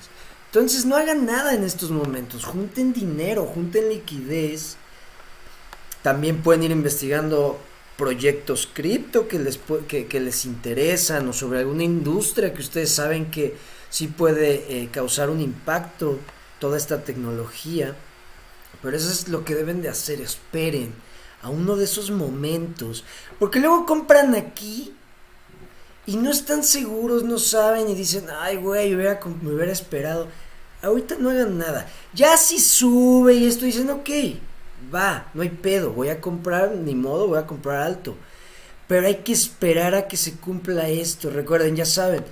Entonces 0.47 0.85
no 0.85 0.95
hagan 0.95 1.27
nada 1.27 1.53
en 1.53 1.63
estos 1.63 1.91
momentos. 1.91 2.45
Junten 2.45 2.93
dinero, 2.93 3.45
junten 3.45 3.89
liquidez. 3.89 4.77
También 6.01 6.41
pueden 6.41 6.63
ir 6.63 6.71
investigando 6.71 7.59
proyectos 7.95 8.67
cripto 8.73 9.27
que 9.27 9.37
les, 9.37 9.59
que, 9.87 10.19
les 10.19 10.45
interesan 10.45 11.29
o 11.29 11.33
sobre 11.33 11.59
alguna 11.59 11.83
industria 11.83 12.55
que 12.55 12.61
ustedes 12.61 12.89
saben 12.89 13.29
que 13.29 13.55
sí 13.91 14.07
puede 14.07 14.81
eh, 14.81 14.89
causar 14.91 15.29
un 15.29 15.41
impacto 15.41 16.17
toda 16.59 16.77
esta 16.77 17.03
tecnología. 17.03 17.95
Pero 18.81 18.97
eso 18.97 19.11
es 19.11 19.27
lo 19.27 19.45
que 19.45 19.55
deben 19.55 19.81
de 19.81 19.89
hacer, 19.89 20.21
esperen 20.21 20.93
a 21.41 21.49
uno 21.49 21.75
de 21.75 21.85
esos 21.85 22.11
momentos. 22.11 23.03
Porque 23.39 23.59
luego 23.59 23.85
compran 23.85 24.35
aquí 24.35 24.93
y 26.05 26.17
no 26.17 26.31
están 26.31 26.63
seguros, 26.63 27.23
no 27.23 27.39
saben 27.39 27.89
y 27.89 27.95
dicen, 27.95 28.25
ay 28.39 28.57
güey, 28.57 28.95
me 28.95 29.53
hubiera 29.53 29.71
esperado. 29.71 30.27
Ahorita 30.81 31.15
no 31.19 31.29
hagan 31.29 31.57
nada. 31.57 31.87
Ya 32.13 32.37
si 32.37 32.59
sube 32.59 33.33
y 33.33 33.45
esto 33.45 33.65
dicen, 33.65 33.89
ok, 33.89 34.09
va, 34.93 35.29
no 35.33 35.41
hay 35.41 35.49
pedo, 35.49 35.91
voy 35.91 36.09
a 36.09 36.21
comprar, 36.21 36.71
ni 36.75 36.95
modo, 36.95 37.27
voy 37.27 37.39
a 37.39 37.47
comprar 37.47 37.81
alto. 37.81 38.15
Pero 38.87 39.07
hay 39.07 39.17
que 39.17 39.33
esperar 39.33 39.95
a 39.95 40.07
que 40.07 40.17
se 40.17 40.33
cumpla 40.37 40.89
esto. 40.89 41.31
Recuerden, 41.31 41.75
ya 41.75 41.85
saben, 41.85 42.23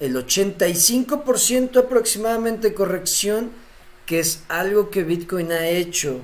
el 0.00 0.16
85% 0.16 1.76
aproximadamente 1.78 2.72
corrección 2.72 3.50
que 4.10 4.18
es 4.18 4.42
algo 4.48 4.90
que 4.90 5.04
Bitcoin 5.04 5.52
ha 5.52 5.68
hecho 5.68 6.20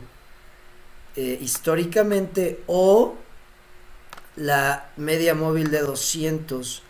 eh, 1.14 1.38
históricamente 1.40 2.64
o 2.66 3.14
la 4.34 4.90
media 4.96 5.36
móvil 5.36 5.70
de 5.70 5.82
200 5.82 6.82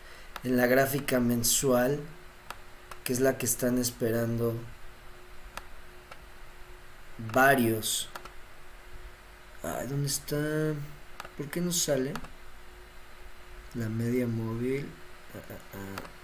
en 0.45 0.57
la 0.57 0.67
gráfica 0.67 1.21
mensual 1.21 2.01
que 3.05 3.13
es 3.13 3.21
la 3.21 3.37
que 3.37 3.45
están 3.45 3.77
esperando 3.77 4.55
varios 7.31 8.09
Ay, 9.63 9.89
¿dónde 9.89 10.07
está? 10.07 10.73
¿por 11.37 11.51
qué 11.51 11.61
no 11.61 11.73
sale? 11.73 12.15
la 13.75 13.91
media 13.91 14.27
móvil 14.27 14.89
ah, 15.35 15.53
ah, 15.53 15.77
ah. 15.77 16.16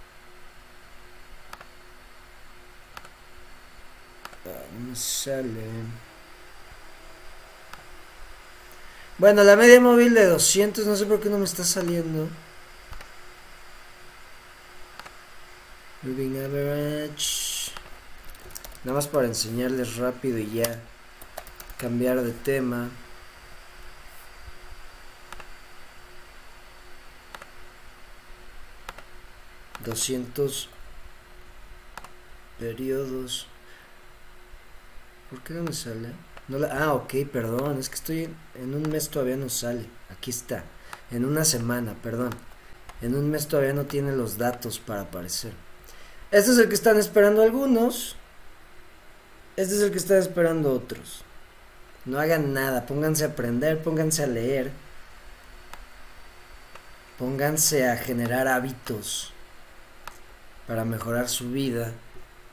Me 4.45 4.95
sale. 4.95 5.63
Bueno, 9.17 9.43
la 9.43 9.55
media 9.55 9.79
móvil 9.79 10.13
de 10.13 10.25
200, 10.25 10.85
no 10.85 10.95
sé 10.95 11.05
por 11.05 11.21
qué 11.21 11.29
no 11.29 11.37
me 11.37 11.45
está 11.45 11.63
saliendo. 11.63 12.27
Moving 16.01 16.37
average. 16.43 17.71
Nada 18.83 18.97
más 18.97 19.07
para 19.07 19.27
enseñarles 19.27 19.95
rápido 19.95 20.37
y 20.39 20.51
ya 20.51 20.81
cambiar 21.77 22.21
de 22.21 22.31
tema. 22.31 22.89
Doscientos 29.85 30.69
periodos. 32.59 33.47
¿Por 35.33 35.41
qué 35.41 35.55
no 35.55 35.63
me 35.63 35.73
sale? 35.73 36.09
Ah, 36.71 36.93
ok, 36.93 37.11
perdón, 37.31 37.79
es 37.79 37.89
que 37.89 37.95
estoy 37.95 38.29
en, 38.53 38.75
un 38.75 38.87
mes 38.87 39.09
todavía 39.09 39.35
no 39.35 39.49
sale. 39.49 39.83
Aquí 40.11 40.29
está. 40.29 40.63
En 41.09 41.25
una 41.25 41.43
semana, 41.43 41.95
perdón. 42.03 42.29
En 43.01 43.15
un 43.15 43.31
mes 43.31 43.47
todavía 43.47 43.73
no 43.73 43.85
tiene 43.85 44.11
los 44.11 44.37
datos 44.37 44.77
para 44.77 45.01
aparecer. 45.01 45.53
Este 46.29 46.51
es 46.51 46.59
el 46.59 46.67
que 46.67 46.75
están 46.75 46.99
esperando 46.99 47.41
algunos. 47.41 48.15
Este 49.55 49.73
es 49.73 49.81
el 49.81 49.89
que 49.89 49.97
están 49.97 50.19
esperando 50.19 50.71
otros. 50.71 51.23
No 52.05 52.19
hagan 52.19 52.53
nada, 52.53 52.85
pónganse 52.85 53.23
a 53.23 53.29
aprender, 53.29 53.81
pónganse 53.81 54.21
a 54.21 54.27
leer. 54.27 54.69
Pónganse 57.17 57.89
a 57.89 57.97
generar 57.97 58.47
hábitos 58.47 59.33
para 60.67 60.85
mejorar 60.85 61.27
su 61.27 61.49
vida. 61.49 61.91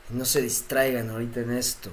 Y 0.09 0.15
no 0.15 0.25
se 0.25 0.41
distraigan 0.41 1.11
ahorita 1.11 1.41
en 1.41 1.51
esto. 1.51 1.91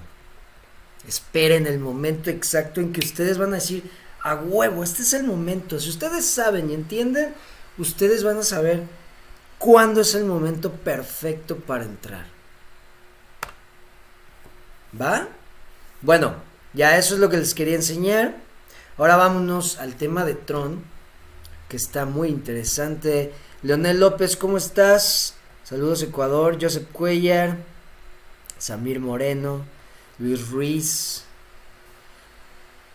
Esperen 1.08 1.66
el 1.66 1.78
momento 1.78 2.28
exacto 2.28 2.82
en 2.82 2.92
que 2.92 3.00
ustedes 3.00 3.38
van 3.38 3.52
a 3.52 3.56
decir, 3.56 3.90
a 4.22 4.34
huevo, 4.34 4.84
este 4.84 5.00
es 5.00 5.14
el 5.14 5.24
momento. 5.24 5.80
Si 5.80 5.88
ustedes 5.88 6.26
saben 6.26 6.70
y 6.70 6.74
entienden, 6.74 7.34
ustedes 7.78 8.22
van 8.22 8.36
a 8.36 8.42
saber 8.42 8.82
cuándo 9.56 10.02
es 10.02 10.14
el 10.14 10.26
momento 10.26 10.70
perfecto 10.70 11.56
para 11.56 11.84
entrar. 11.84 12.26
¿Va? 15.00 15.28
Bueno, 16.02 16.34
ya 16.74 16.98
eso 16.98 17.14
es 17.14 17.20
lo 17.20 17.30
que 17.30 17.38
les 17.38 17.54
quería 17.54 17.76
enseñar. 17.76 18.36
Ahora 18.98 19.16
vámonos 19.16 19.78
al 19.78 19.94
tema 19.94 20.26
de 20.26 20.34
Tron, 20.34 20.84
que 21.70 21.78
está 21.78 22.04
muy 22.04 22.28
interesante. 22.28 23.32
Leonel 23.62 23.98
López, 23.98 24.36
¿cómo 24.36 24.58
estás? 24.58 25.36
Saludos 25.64 26.02
Ecuador, 26.02 26.58
Joseph 26.60 26.88
Cuellar, 26.92 27.56
Samir 28.58 29.00
Moreno. 29.00 29.77
Luis 30.18 30.48
Ruiz. 30.50 31.24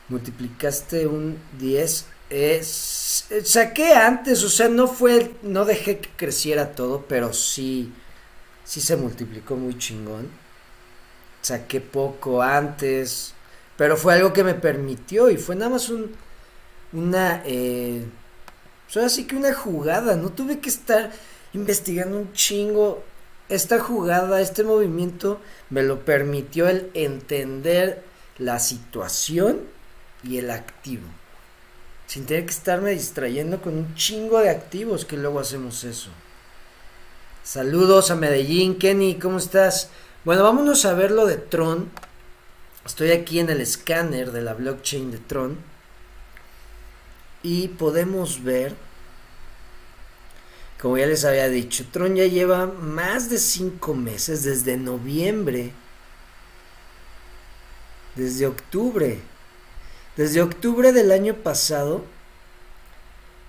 Multiplicaste 0.09 1.07
un 1.07 1.37
10. 1.59 2.05
Es, 2.29 3.25
saqué 3.43 3.93
antes, 3.93 4.43
o 4.43 4.49
sea, 4.49 4.67
no 4.67 4.87
fue, 4.87 5.31
no 5.43 5.65
dejé 5.65 5.99
que 5.99 6.09
creciera 6.15 6.73
todo, 6.73 7.05
pero 7.07 7.31
sí, 7.31 7.91
sí 8.63 8.81
se 8.81 8.95
multiplicó 8.95 9.55
muy 9.55 9.77
chingón. 9.77 10.29
Saqué 11.41 11.81
poco 11.81 12.41
antes, 12.41 13.33
pero 13.77 13.97
fue 13.97 14.13
algo 14.13 14.33
que 14.33 14.43
me 14.43 14.55
permitió 14.55 15.29
y 15.29 15.37
fue 15.37 15.55
nada 15.55 15.71
más 15.71 15.89
un, 15.89 16.11
una, 16.93 17.43
eh, 17.45 18.05
así 18.95 19.25
que 19.25 19.35
una 19.35 19.53
jugada, 19.53 20.15
no 20.15 20.29
tuve 20.29 20.59
que 20.59 20.69
estar 20.69 21.11
investigando 21.53 22.17
un 22.17 22.33
chingo 22.33 23.03
esta 23.49 23.79
jugada, 23.79 24.41
este 24.41 24.63
movimiento 24.63 25.39
me 25.69 25.83
lo 25.83 26.05
permitió 26.05 26.67
el 26.67 26.89
entender 26.93 28.03
la 28.37 28.59
situación 28.59 29.61
y 30.23 30.37
el 30.37 30.49
activo. 30.49 31.07
Sin 32.07 32.25
tener 32.25 32.45
que 32.45 32.51
estarme 32.51 32.91
distrayendo 32.91 33.61
con 33.61 33.77
un 33.77 33.95
chingo 33.95 34.39
de 34.39 34.49
activos 34.49 35.05
que 35.05 35.17
luego 35.17 35.39
hacemos 35.39 35.83
eso. 35.83 36.09
Saludos 37.43 38.11
a 38.11 38.15
Medellín, 38.15 38.77
Kenny, 38.77 39.15
¿cómo 39.15 39.37
estás? 39.37 39.89
Bueno, 40.23 40.43
vámonos 40.43 40.85
a 40.85 40.93
ver 40.93 41.11
lo 41.11 41.25
de 41.25 41.35
Tron. 41.35 41.89
Estoy 42.85 43.11
aquí 43.11 43.39
en 43.39 43.49
el 43.49 43.59
escáner 43.59 44.31
de 44.31 44.41
la 44.41 44.53
blockchain 44.53 45.11
de 45.11 45.17
Tron. 45.17 45.57
Y 47.41 47.67
podemos 47.69 48.43
ver 48.43 48.75
como 50.83 50.97
ya 50.97 51.05
les 51.07 51.23
había 51.23 51.47
dicho, 51.47 51.85
Tron 51.93 52.17
ya 52.17 52.25
lleva 52.25 52.65
más 52.65 53.29
de 53.29 53.37
cinco 53.37 53.93
meses, 53.93 54.43
desde 54.43 54.75
noviembre, 54.75 55.71
desde 58.17 58.47
octubre, 58.47 59.21
desde 60.17 60.41
octubre 60.41 60.91
del 60.91 61.13
año 61.13 61.35
pasado, 61.35 62.03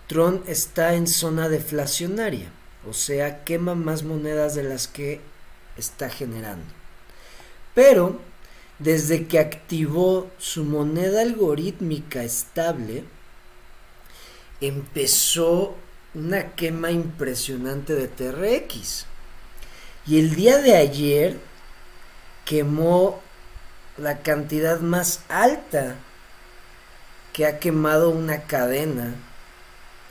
Tron 0.07 0.45
está 0.47 0.95
en 0.95 1.09
zona 1.09 1.49
deflacionaria, 1.49 2.53
o 2.89 2.93
sea, 2.93 3.43
quema 3.43 3.75
más 3.75 4.05
monedas 4.05 4.55
de 4.55 4.63
las 4.63 4.87
que 4.87 5.21
está 5.77 6.11
generando. 6.11 6.73
Pero, 7.75 8.21
desde 8.79 9.27
que 9.27 9.41
activó 9.41 10.31
su 10.39 10.63
moneda 10.63 11.23
algorítmica 11.23 12.23
estable, 12.23 13.03
empezó 14.61 15.75
una 16.15 16.53
quema 16.55 16.91
impresionante 16.91 17.95
de 17.95 18.09
TRX. 18.09 19.07
Y 20.07 20.19
el 20.19 20.35
día 20.35 20.59
de 20.59 20.77
ayer 20.77 21.39
quemó 22.45 23.21
la 23.97 24.19
cantidad 24.19 24.81
más 24.81 25.21
alta 25.29 25.97
que 27.33 27.47
ha 27.47 27.59
quemado 27.59 28.11
una 28.11 28.43
cadena 28.43 29.15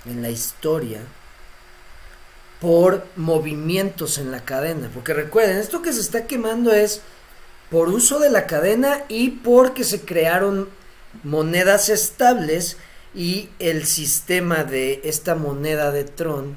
en 0.06 0.22
la 0.22 0.30
historia 0.30 1.00
por 2.60 3.06
movimientos 3.16 4.18
en 4.18 4.32
la 4.32 4.44
cadena. 4.44 4.90
Porque 4.94 5.14
recuerden, 5.14 5.58
esto 5.58 5.82
que 5.82 5.94
se 5.94 6.02
está 6.02 6.26
quemando 6.26 6.74
es 6.74 7.02
por 7.70 7.90
uso 7.90 8.20
de 8.20 8.30
la 8.30 8.46
cadena 8.46 9.04
y 9.08 9.30
porque 9.32 9.84
se 9.84 10.02
crearon 10.02 10.70
monedas 11.24 11.90
estables 11.90 12.78
y 13.14 13.50
el 13.60 13.86
sistema 13.86 14.64
de 14.64 15.02
esta 15.04 15.36
moneda 15.36 15.92
de 15.92 16.04
Tron 16.04 16.56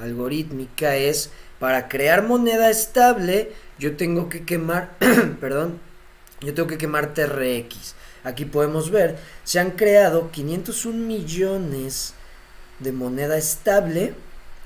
algorítmica 0.00 0.96
es 0.96 1.30
para 1.58 1.88
crear 1.88 2.22
moneda 2.22 2.70
estable 2.70 3.52
yo 3.78 3.96
tengo 3.96 4.28
que 4.28 4.44
quemar 4.44 4.96
perdón 5.40 5.80
yo 6.40 6.54
tengo 6.54 6.68
que 6.68 6.78
quemar 6.78 7.14
TRX 7.14 7.94
aquí 8.26 8.44
podemos 8.44 8.90
ver, 8.90 9.16
se 9.44 9.60
han 9.60 9.70
creado 9.70 10.30
501 10.32 10.98
millones 10.98 12.12
de 12.80 12.90
moneda 12.92 13.38
estable 13.38 14.12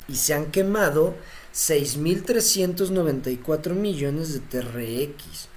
y 0.08 0.16
se 0.16 0.34
han 0.34 0.46
quemado 0.46 1.14
6.394 1.54 3.74
millones 3.74 4.32
de 4.32 4.40
TRX. 4.40 5.48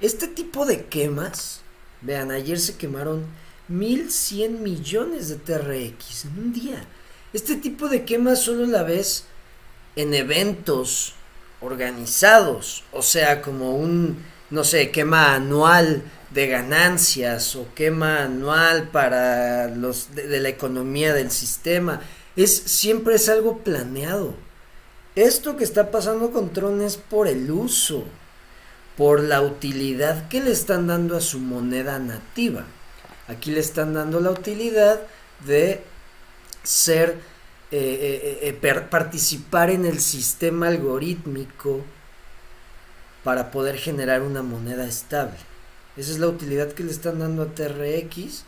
Este 0.00 0.26
tipo 0.26 0.64
de 0.64 0.86
quemas, 0.86 1.60
vean, 2.00 2.30
ayer 2.30 2.58
se 2.58 2.76
quemaron 2.76 3.26
1.100 3.70 4.58
millones 4.58 5.28
de 5.28 5.36
TRX 5.36 6.26
en 6.26 6.38
un 6.38 6.52
día. 6.52 6.84
Este 7.32 7.56
tipo 7.56 7.88
de 7.88 8.04
quemas 8.04 8.42
solo 8.42 8.66
la 8.66 8.82
ves 8.82 9.24
en 9.96 10.14
eventos 10.14 11.14
organizados, 11.60 12.84
o 12.92 13.02
sea, 13.02 13.40
como 13.40 13.76
un, 13.76 14.22
no 14.50 14.64
sé, 14.64 14.90
quema 14.90 15.34
anual 15.34 16.02
de 16.30 16.48
ganancias 16.48 17.56
o 17.56 17.68
quema 17.74 18.24
anual 18.24 18.88
para 18.88 19.68
los 19.68 20.14
de, 20.14 20.40
la 20.40 20.48
economía 20.48 21.14
del 21.14 21.30
sistema. 21.30 22.00
Es 22.36 22.56
siempre 22.56 23.14
es 23.14 23.28
algo 23.28 23.58
planeado. 23.58 24.34
Esto 25.14 25.56
que 25.56 25.64
está 25.64 25.90
pasando 25.92 26.32
con 26.32 26.52
Tron 26.52 26.82
es 26.82 26.96
por 26.96 27.28
el 27.28 27.50
uso, 27.50 28.04
por 28.96 29.22
la 29.22 29.42
utilidad 29.42 30.28
que 30.28 30.40
le 30.40 30.50
están 30.50 30.88
dando 30.88 31.16
a 31.16 31.20
su 31.20 31.38
moneda 31.38 32.00
nativa. 32.00 32.64
Aquí 33.28 33.50
le 33.50 33.60
están 33.60 33.94
dando 33.94 34.20
la 34.20 34.30
utilidad 34.30 35.00
de 35.46 35.82
ser, 36.62 37.16
eh, 37.70 38.38
eh, 38.42 38.60
eh, 38.62 38.82
participar 38.90 39.70
en 39.70 39.84
el 39.86 40.00
sistema 40.00 40.68
algorítmico 40.68 41.82
para 43.22 43.50
poder 43.50 43.78
generar 43.78 44.22
una 44.22 44.42
moneda 44.42 44.86
estable. 44.86 45.38
Esa 45.96 46.10
es 46.12 46.18
la 46.18 46.28
utilidad 46.28 46.72
que 46.72 46.84
le 46.84 46.90
están 46.90 47.20
dando 47.20 47.42
a 47.42 47.54
TRX 47.54 48.44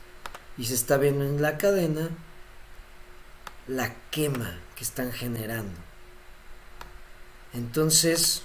y 0.58 0.64
se 0.64 0.74
está 0.74 0.98
viendo 0.98 1.24
en 1.24 1.40
la 1.40 1.56
cadena 1.58 2.10
la 3.68 3.94
quema 4.10 4.58
que 4.74 4.84
están 4.84 5.12
generando. 5.12 5.78
Entonces, 7.54 8.42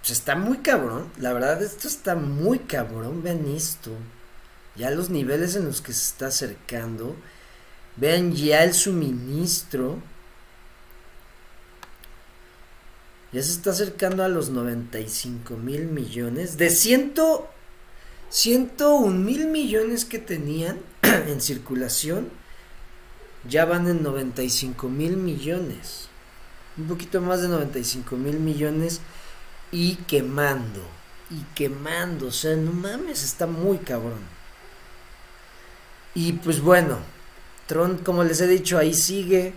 pues 0.00 0.10
está 0.10 0.34
muy 0.34 0.58
cabrón. 0.58 1.10
La 1.18 1.32
verdad, 1.32 1.62
esto 1.62 1.86
está 1.86 2.14
muy 2.14 2.60
cabrón. 2.60 3.22
Vean 3.22 3.46
esto. 3.46 3.92
Ya 4.78 4.92
los 4.92 5.10
niveles 5.10 5.56
en 5.56 5.66
los 5.66 5.80
que 5.80 5.92
se 5.92 6.02
está 6.02 6.28
acercando. 6.28 7.16
Vean 7.96 8.32
ya 8.32 8.62
el 8.62 8.74
suministro. 8.74 9.98
Ya 13.32 13.42
se 13.42 13.50
está 13.50 13.70
acercando 13.70 14.22
a 14.22 14.28
los 14.28 14.50
95 14.50 15.56
mil 15.56 15.86
millones. 15.86 16.56
De 16.58 16.70
ciento, 16.70 17.50
101 18.30 19.18
mil 19.18 19.48
millones 19.48 20.04
que 20.04 20.20
tenían 20.20 20.78
en 21.02 21.40
circulación. 21.40 22.28
Ya 23.48 23.64
van 23.64 23.88
en 23.88 24.04
95 24.04 24.88
mil 24.88 25.16
millones. 25.16 26.08
Un 26.76 26.86
poquito 26.86 27.20
más 27.20 27.42
de 27.42 27.48
95 27.48 28.16
mil 28.16 28.38
millones. 28.38 29.00
Y 29.72 29.96
quemando. 29.96 30.82
Y 31.30 31.42
quemando. 31.56 32.28
O 32.28 32.32
sea, 32.32 32.54
no 32.54 32.70
mames, 32.70 33.24
está 33.24 33.48
muy 33.48 33.78
cabrón. 33.78 34.37
Y 36.18 36.32
pues 36.32 36.60
bueno. 36.60 36.98
Tron, 37.68 37.98
como 37.98 38.24
les 38.24 38.40
he 38.40 38.48
dicho, 38.48 38.76
ahí 38.76 38.92
sigue 38.92 39.52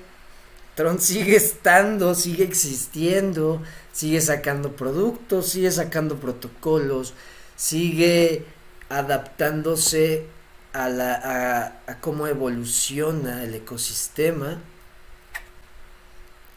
Tron 0.75 0.99
sigue 1.01 1.37
estando, 1.37 2.13
sigue 2.13 2.43
existiendo, 2.43 3.63
sigue 3.91 4.21
sacando 4.21 4.75
productos, 4.75 5.49
sigue 5.49 5.71
sacando 5.71 6.17
protocolos, 6.17 7.15
sigue 7.55 8.45
adaptándose 8.89 10.27
a, 10.73 10.87
la, 10.87 11.81
a, 11.87 11.99
cómo 11.99 12.27
evoluciona 12.27 13.43
el 13.43 13.55
ecosistema. 13.55 14.59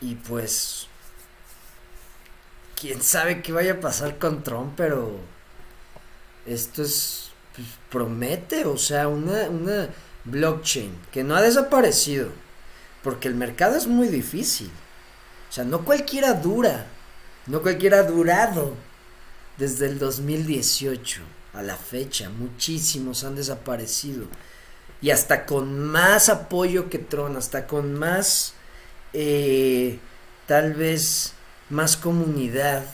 Y 0.03 0.17
pues, 0.17 0.87
quién 2.79 3.03
sabe 3.03 3.41
qué 3.41 3.53
vaya 3.53 3.75
a 3.75 3.81
pasar 3.81 4.19
con 4.19 4.43
Tron, 4.43 4.75
pero 4.77 5.19
esto 6.45 6.83
es, 6.83 7.24
pues, 7.55 7.69
promete, 7.91 8.65
o 8.65 8.77
sea, 8.77 9.09
una, 9.09 9.49
una 9.49 9.89
blockchain 10.25 10.91
que 11.13 11.23
no 11.23 11.37
ha 11.37 11.43
desaparecido 11.43 12.29
porque 13.05 13.29
el 13.29 13.35
mercado 13.35 13.77
es 13.77 13.87
muy 13.87 14.09
difícil. 14.09 14.71
O 15.51 15.53
sea, 15.53 15.63
no 15.63 15.85
cualquiera 15.85 16.33
dura. 16.33 16.87
No 17.47 17.61
cualquiera 17.61 17.99
ha 17.99 18.03
durado 18.05 18.75
desde 19.59 19.87
el 19.87 19.99
2018 19.99 21.21
a 21.53 21.63
la 21.63 21.77
fecha. 21.77 22.31
Muchísimos 22.31 23.23
han 23.23 23.37
desaparecido. 23.37 24.25
Y 25.03 25.11
hasta 25.11 25.45
con 25.45 25.79
más 25.79 26.31
apoyo 26.31 26.89
que 26.89 26.99
Tron, 26.99 27.37
hasta 27.37 27.67
con 27.67 27.93
más, 27.93 28.55
eh, 29.13 29.99
tal 30.47 30.73
vez, 30.73 31.35
más 31.69 31.99
comunidad, 31.99 32.87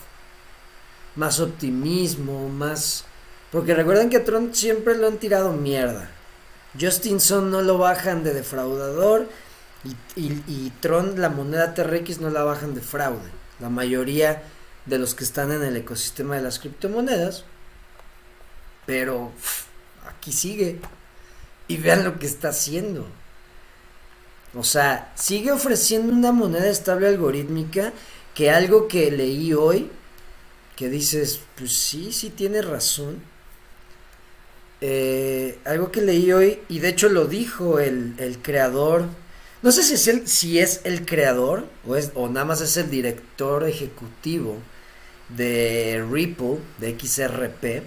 más 1.15 1.39
optimismo, 1.39 2.49
más... 2.49 3.05
Porque 3.51 3.75
recuerden 3.75 4.11
que 4.11 4.19
a 4.19 4.25
Tron 4.25 4.55
siempre 4.55 4.97
lo 4.97 5.09
han 5.09 5.19
tirado 5.19 5.53
mierda. 5.53 6.09
Justinson 6.79 7.51
no 7.51 7.63
lo 7.63 7.79
bajan 7.79 8.23
de 8.23 8.33
defraudador 8.33 9.29
y, 10.15 10.71
Tron, 10.81 11.21
la 11.21 11.31
moneda 11.31 11.75
TRX, 11.75 12.21
no 12.21 12.31
la 12.31 12.45
bajan 12.45 12.75
de 12.75 12.81
fraude. 12.81 13.31
La 13.59 13.69
mayoría 13.69 14.43
de 14.87 14.99
los 14.99 15.15
que 15.15 15.25
están 15.25 15.53
en 15.53 15.63
el 15.63 15.77
ecosistema 15.77 16.37
de 16.37 16.43
las 16.43 16.59
criptomonedas. 16.59 17.45
Pero 18.87 19.33
aquí 20.07 20.33
sigue. 20.33 20.81
Y 21.67 21.77
vean 21.79 22.05
lo 22.05 22.19
que 22.19 22.27
está 22.27 22.49
haciendo. 22.51 23.07
O 24.55 24.65
sea, 24.65 25.13
sigue 25.15 25.53
ofreciendo 25.53 26.13
una 26.13 26.33
moneda 26.33 26.69
estable 26.69 27.09
algorítmica 27.09 27.93
que 28.35 28.51
algo 28.51 28.89
que 28.89 29.11
leí 29.11 29.55
hoy, 29.55 29.91
que 30.77 30.89
dices, 30.89 31.41
pues 31.57 31.77
sí, 31.77 32.13
sí 32.13 32.31
tiene 32.31 32.61
razón. 32.63 33.23
Eh, 34.81 35.59
algo 35.65 35.93
que 35.93 36.01
leí 36.01 36.33
hoy, 36.33 36.61
y 36.69 36.79
de 36.79 36.89
hecho 36.89 37.09
lo 37.09 37.27
dijo 37.27 37.79
el, 37.79 38.15
el 38.19 38.39
creador 38.39 39.05
no 39.63 39.73
sé 39.73 39.83
si 39.83 39.95
es, 39.95 40.09
el, 40.09 40.27
si 40.27 40.59
es 40.59 40.81
el 40.85 41.05
creador 41.05 41.67
o, 41.87 41.97
es, 41.97 42.13
o 42.15 42.29
nada 42.29 42.47
más 42.47 42.63
es 42.63 42.79
el 42.79 42.89
director 42.89 43.69
ejecutivo 43.69 44.57
de 45.29 46.03
Ripple, 46.11 46.59
de 46.79 46.99
XRP, 46.99 47.85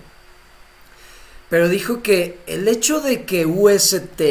pero 1.50 1.70
dijo 1.70 2.04
que 2.04 2.40
el 2.46 2.68
hecho 2.68 3.02
de 3.02 3.26
que 3.26 3.48
UST 3.48 4.22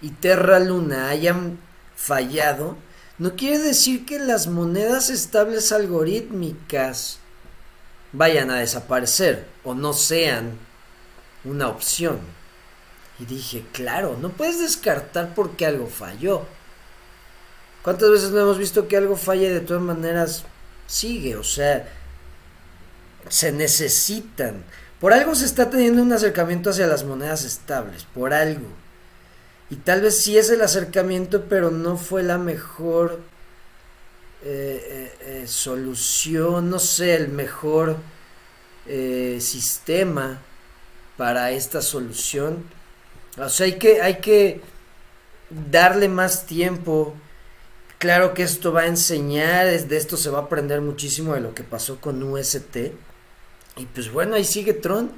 y 0.00 0.10
Terra 0.20 0.58
Luna 0.58 1.10
hayan 1.10 1.58
fallado 1.96 2.78
no 3.18 3.36
quiere 3.36 3.58
decir 3.58 4.06
que 4.06 4.18
las 4.18 4.46
monedas 4.46 5.10
estables 5.10 5.72
algorítmicas 5.72 7.18
vayan 8.12 8.50
a 8.50 8.60
desaparecer 8.60 9.44
o 9.64 9.74
no 9.74 9.92
sean 9.92 10.52
una 11.44 11.68
opción. 11.68 12.18
Y 13.18 13.26
dije, 13.26 13.64
claro, 13.72 14.16
no 14.20 14.30
puedes 14.30 14.60
descartar 14.60 15.34
porque 15.34 15.66
algo 15.66 15.86
falló. 15.86 16.46
¿Cuántas 17.82 18.10
veces 18.10 18.30
no 18.30 18.40
hemos 18.40 18.58
visto 18.58 18.88
que 18.88 18.96
algo 18.96 19.16
falle 19.16 19.50
de 19.50 19.60
todas 19.60 19.82
maneras 19.82 20.44
sigue? 20.86 21.36
O 21.36 21.44
sea, 21.44 21.88
se 23.28 23.52
necesitan. 23.52 24.64
Por 25.00 25.12
algo 25.12 25.34
se 25.34 25.46
está 25.46 25.70
teniendo 25.70 26.02
un 26.02 26.12
acercamiento 26.12 26.70
hacia 26.70 26.86
las 26.86 27.04
monedas 27.04 27.44
estables, 27.44 28.04
por 28.14 28.34
algo. 28.34 28.66
Y 29.70 29.76
tal 29.76 30.00
vez 30.00 30.20
sí 30.20 30.36
es 30.36 30.50
el 30.50 30.62
acercamiento, 30.62 31.44
pero 31.48 31.70
no 31.70 31.96
fue 31.96 32.22
la 32.22 32.38
mejor 32.38 33.20
eh, 34.42 35.12
eh, 35.22 35.42
eh, 35.42 35.46
solución, 35.46 36.70
no 36.70 36.78
sé, 36.78 37.14
el 37.14 37.28
mejor 37.28 37.96
sistema 39.38 40.40
para 41.20 41.50
esta 41.50 41.82
solución. 41.82 42.64
O 43.36 43.50
sea, 43.50 43.66
hay 43.66 43.74
que, 43.74 44.00
hay 44.00 44.20
que 44.20 44.62
darle 45.50 46.08
más 46.08 46.46
tiempo 46.46 47.14
Claro 48.00 48.32
que 48.32 48.42
esto 48.42 48.72
va 48.72 48.80
a 48.80 48.86
enseñar, 48.86 49.66
de 49.66 49.96
esto 49.98 50.16
se 50.16 50.30
va 50.30 50.38
a 50.38 50.42
aprender 50.44 50.80
muchísimo 50.80 51.34
de 51.34 51.42
lo 51.42 51.52
que 51.54 51.64
pasó 51.64 52.00
con 52.00 52.22
UST. 52.22 52.94
Y 53.76 53.84
pues 53.92 54.10
bueno, 54.10 54.36
ahí 54.36 54.44
sigue 54.46 54.72
Tron. 54.72 55.12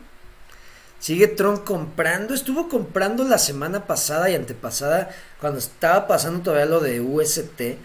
Sigue 0.99 1.29
Tron 1.29 1.59
comprando. 1.59 2.35
Estuvo 2.35 2.69
comprando 2.69 3.23
la 3.23 3.39
semana 3.39 3.87
pasada 3.87 4.31
y 4.31 4.35
antepasada, 4.35 5.11
cuando 5.41 5.61
estaba 5.61 6.09
pasando 6.09 6.43
todavía 6.43 6.67
lo 6.67 6.81
de 6.81 7.01
UST. 7.01 7.79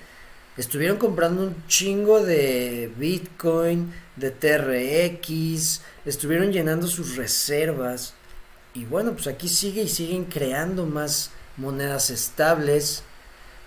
Estuvieron 0.58 0.98
comprando 0.98 1.44
un 1.44 1.68
chingo 1.68 2.24
de 2.24 2.92
Bitcoin, 2.98 3.94
de 4.16 4.32
TRX. 4.32 5.82
Estuvieron 6.06 6.52
llenando 6.52 6.88
sus 6.88 7.16
reservas. 7.16 8.14
Y 8.74 8.86
bueno, 8.86 9.14
pues 9.14 9.28
aquí 9.28 9.48
sigue 9.48 9.84
y 9.84 9.88
siguen 9.88 10.26
creando 10.26 10.86
más 10.86 11.32
monedas 11.58 12.10
estables. 12.10 13.04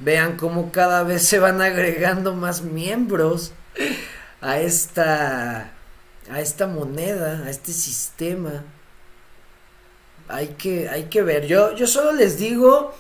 Vean 0.01 0.37
cómo 0.37 0.73
cada 0.73 1.03
vez 1.05 1.23
se 1.23 1.39
van 1.39 1.63
agregando 1.63 2.35
más 2.35 2.63
miembros 2.63 3.53
a 4.41 4.59
esta 4.61 5.73
a 6.31 6.41
esta 6.41 6.67
moneda, 6.67 7.45
a 7.45 7.51
este 7.51 7.73
sistema. 7.73 8.65
hay 10.29 10.49
que, 10.49 10.89
hay 10.89 11.05
que 11.05 11.23
ver. 11.23 11.47
Yo, 11.47 11.75
yo 11.75 11.87
solo 11.87 12.13
les 12.13 12.39
digo, 12.39 12.95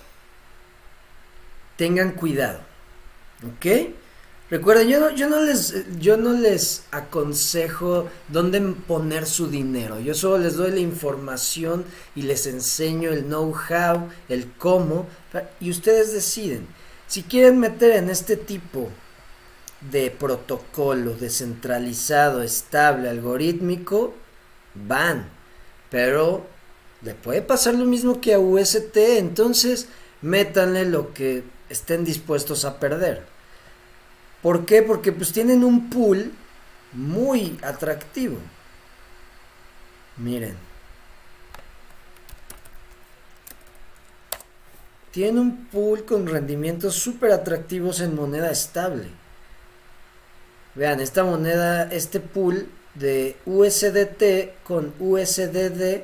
tengan 1.76 2.12
cuidado, 2.12 2.60
¿ok? 3.46 3.94
Recuerden, 4.50 4.88
yo 4.88 4.98
no, 4.98 5.10
yo 5.10 5.28
no 5.28 5.40
les, 5.42 5.86
yo 6.00 6.16
no 6.16 6.32
les 6.32 6.82
aconsejo 6.90 8.08
dónde 8.28 8.60
poner 8.60 9.26
su 9.26 9.46
dinero. 9.46 10.00
Yo 10.00 10.12
solo 10.12 10.38
les 10.38 10.56
doy 10.56 10.72
la 10.72 10.80
información 10.80 11.84
y 12.16 12.22
les 12.22 12.48
enseño 12.48 13.10
el 13.10 13.26
know-how, 13.26 14.08
el 14.28 14.50
cómo, 14.58 15.06
y 15.60 15.70
ustedes 15.70 16.12
deciden. 16.12 16.66
Si 17.06 17.22
quieren 17.22 17.60
meter 17.60 17.92
en 17.92 18.10
este 18.10 18.36
tipo 18.36 18.88
de 19.92 20.10
protocolo 20.10 21.14
descentralizado, 21.14 22.42
estable, 22.42 23.08
algorítmico, 23.08 24.14
van. 24.74 25.28
Pero 25.90 26.44
le 27.02 27.14
puede 27.14 27.42
pasar 27.42 27.74
lo 27.74 27.84
mismo 27.84 28.20
que 28.20 28.34
a 28.34 28.40
UST, 28.40 28.96
entonces 28.96 29.86
métanle 30.22 30.84
lo 30.84 31.14
que 31.14 31.44
estén 31.70 32.04
dispuestos 32.04 32.66
a 32.66 32.78
perder. 32.78 33.24
¿Por 34.42 34.66
qué? 34.66 34.82
Porque 34.82 35.12
pues 35.12 35.32
tienen 35.32 35.64
un 35.64 35.88
pool 35.88 36.32
muy 36.92 37.58
atractivo. 37.62 38.36
Miren. 40.16 40.56
Tienen 45.12 45.38
un 45.38 45.66
pool 45.66 46.04
con 46.04 46.26
rendimientos 46.26 46.94
súper 46.94 47.32
atractivos 47.32 48.00
en 48.00 48.14
moneda 48.14 48.50
estable. 48.50 49.08
Vean, 50.74 51.00
esta 51.00 51.24
moneda, 51.24 51.90
este 51.92 52.20
pool 52.20 52.68
de 52.94 53.36
USDT 53.44 54.62
con 54.62 54.94
USDD, 55.00 56.02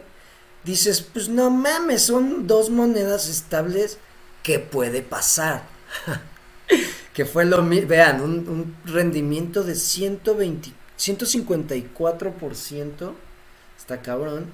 dices, 0.65 1.03
pues 1.03 1.29
no 1.29 1.51
mames, 1.51 2.03
son 2.03 2.49
dos 2.49 2.71
monedas 2.71 3.29
estables, 3.29 3.99
¿qué 4.47 4.59
puede 4.61 5.03
pasar? 5.03 5.65
que 7.13 7.25
fue 7.25 7.45
lo 7.45 7.63
mismo, 7.63 7.89
vean, 7.89 8.21
un, 8.21 8.77
rendimiento 8.85 9.65
de 9.65 9.75
120, 9.75 10.71
154%, 10.97 13.13
está 13.77 14.03
cabrón. 14.03 14.47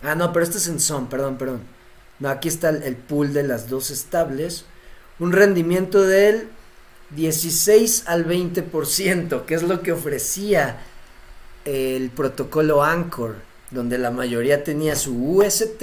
Ah, 0.00 0.14
no, 0.14 0.32
pero 0.32 0.44
este 0.44 0.58
es 0.58 0.68
en 0.68 0.78
son, 0.78 1.08
perdón, 1.08 1.38
perdón. 1.38 1.62
No, 2.20 2.28
aquí 2.28 2.46
está 2.46 2.68
el, 2.68 2.84
el 2.84 2.94
pool 2.94 3.32
de 3.32 3.42
las 3.42 3.68
dos 3.68 3.90
estables. 3.90 4.64
Un 5.18 5.32
rendimiento 5.32 6.02
del 6.02 6.48
16 7.16 8.04
al 8.06 8.28
20%, 8.28 9.44
que 9.44 9.56
es 9.56 9.64
lo 9.64 9.82
que 9.82 9.90
ofrecía 9.90 10.84
el 11.64 12.10
protocolo 12.10 12.84
Anchor, 12.84 13.34
donde 13.72 13.98
la 13.98 14.12
mayoría 14.12 14.62
tenía 14.62 14.94
su 14.94 15.38
UST, 15.38 15.82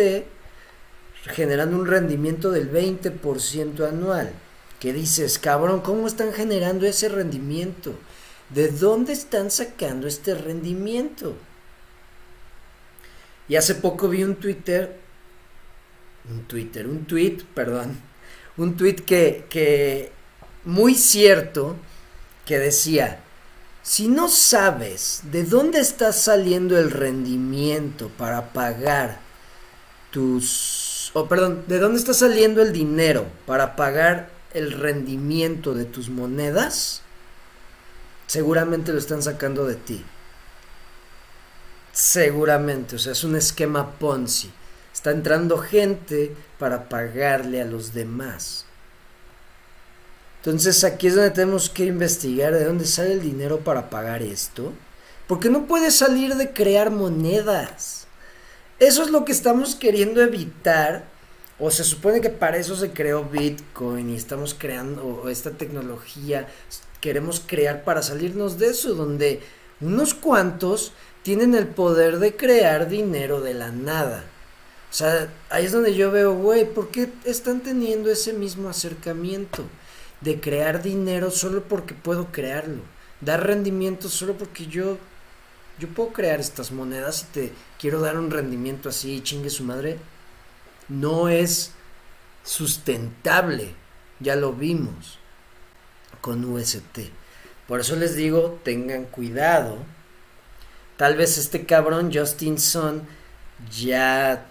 generando 1.25 1.77
un 1.77 1.88
rendimiento 1.88 2.51
del 2.51 2.71
20% 2.71 3.88
anual. 3.88 4.31
Que 4.79 4.93
dices, 4.93 5.39
cabrón, 5.39 5.81
¿cómo 5.81 6.07
están 6.07 6.33
generando 6.33 6.86
ese 6.86 7.09
rendimiento? 7.09 7.93
¿De 8.49 8.67
dónde 8.67 9.13
están 9.13 9.49
sacando 9.49 10.07
este 10.07 10.36
rendimiento? 10.36 11.36
Y 13.47 13.55
hace 13.55 13.75
poco 13.75 14.09
vi 14.09 14.23
un 14.23 14.36
Twitter, 14.36 14.99
un 16.29 16.43
Twitter, 16.43 16.88
un 16.88 17.05
tweet, 17.05 17.38
perdón, 17.53 17.99
un 18.57 18.75
tweet 18.75 18.95
que, 18.95 19.45
que 19.49 20.12
muy 20.65 20.95
cierto 20.95 21.75
que 22.45 22.59
decía, 22.59 23.19
si 23.81 24.07
no 24.07 24.29
sabes 24.29 25.21
de 25.31 25.43
dónde 25.43 25.79
está 25.79 26.13
saliendo 26.13 26.77
el 26.77 26.91
rendimiento 26.91 28.09
para 28.09 28.53
pagar 28.53 29.19
tus... 30.12 30.82
o 31.13 31.28
perdón, 31.28 31.63
de 31.67 31.80
dónde 31.80 31.99
está 31.99 32.13
saliendo 32.13 32.62
el 32.62 32.73
dinero 32.73 33.26
para 33.45 33.76
pagar 33.76 34.30
el 34.54 34.71
rendimiento 34.71 35.73
de 35.73 35.86
tus 35.86 36.10
monedas, 36.10 37.02
seguramente 38.28 38.91
lo 38.91 38.99
están 38.99 39.21
sacando 39.21 39.65
de 39.65 39.76
ti. 39.76 40.04
Seguramente, 41.91 42.95
o 42.95 42.99
sea, 42.99 43.12
es 43.12 43.23
un 43.23 43.36
esquema 43.36 43.91
Ponzi. 43.91 44.52
Está 44.91 45.12
entrando 45.12 45.58
gente 45.60 46.36
para 46.58 46.89
pagarle 46.89 47.62
a 47.62 47.65
los 47.65 47.93
demás. 47.93 48.65
Entonces 50.38 50.84
aquí 50.84 51.08
es 51.08 51.15
donde 51.15 51.32
tenemos 51.32 51.69
que 51.69 51.86
investigar 51.86 52.54
de 52.54 52.65
dónde 52.65 52.86
sale 52.86 53.13
el 53.13 53.21
dinero 53.21 53.60
para 53.60 53.89
pagar 53.89 54.21
esto. 54.21 54.73
Porque 55.28 55.49
no 55.49 55.67
puede 55.67 55.89
salir 55.89 56.36
de 56.36 56.52
crear 56.52 56.91
monedas. 56.91 58.02
Eso 58.79 59.03
es 59.03 59.09
lo 59.09 59.25
que 59.25 59.31
estamos 59.31 59.75
queriendo 59.75 60.21
evitar. 60.21 61.05
O 61.59 61.69
se 61.71 61.83
supone 61.83 62.19
que 62.19 62.29
para 62.29 62.57
eso 62.57 62.75
se 62.75 62.91
creó 62.91 63.23
Bitcoin 63.25 64.09
y 64.09 64.15
estamos 64.15 64.55
creando 64.57 65.29
esta 65.29 65.51
tecnología. 65.51 66.47
Queremos 66.99 67.41
crear 67.45 67.83
para 67.83 68.01
salirnos 68.01 68.57
de 68.57 68.67
eso, 68.67 68.95
donde 68.95 69.41
unos 69.79 70.13
cuantos 70.13 70.93
tienen 71.21 71.53
el 71.55 71.67
poder 71.67 72.19
de 72.19 72.36
crear 72.36 72.89
dinero 72.89 73.39
de 73.39 73.53
la 73.53 73.71
nada. 73.71 74.23
O 74.89 74.95
sea, 74.95 75.31
ahí 75.49 75.65
es 75.65 75.71
donde 75.71 75.93
yo 75.93 76.12
veo, 76.12 76.36
güey, 76.36 76.65
¿por 76.65 76.89
qué 76.89 77.09
están 77.23 77.62
teniendo 77.62 78.12
ese 78.12 78.33
mismo 78.33 78.69
acercamiento? 78.69 79.63
de 80.23 80.39
crear 80.39 80.81
dinero 80.81 81.31
solo 81.31 81.63
porque 81.63 81.93
puedo 81.93 82.31
crearlo, 82.31 82.81
dar 83.21 83.45
rendimiento 83.45 84.09
solo 84.09 84.33
porque 84.33 84.67
yo 84.67 84.97
yo 85.79 85.88
puedo 85.88 86.13
crear 86.13 86.39
estas 86.39 86.71
monedas 86.71 87.23
y 87.23 87.33
te 87.33 87.51
quiero 87.83 87.99
dar 87.99 88.17
un 88.17 88.31
rendimiento 88.31 88.87
así, 88.87 89.19
chingue 89.23 89.49
su 89.49 89.65
madre. 89.65 89.97
No 90.87 91.27
es 91.27 91.73
sustentable, 92.41 93.73
ya 94.21 94.37
lo 94.37 94.53
vimos 94.53 95.19
con 96.21 96.45
UST. 96.45 96.99
Por 97.67 97.81
eso 97.81 97.97
les 97.97 98.15
digo, 98.15 98.61
tengan 98.63 99.03
cuidado. 99.03 99.79
Tal 100.95 101.17
vez 101.17 101.37
este 101.37 101.65
cabrón 101.65 102.09
Justin 102.13 102.57
Sun 102.57 103.01
ya 103.69 104.45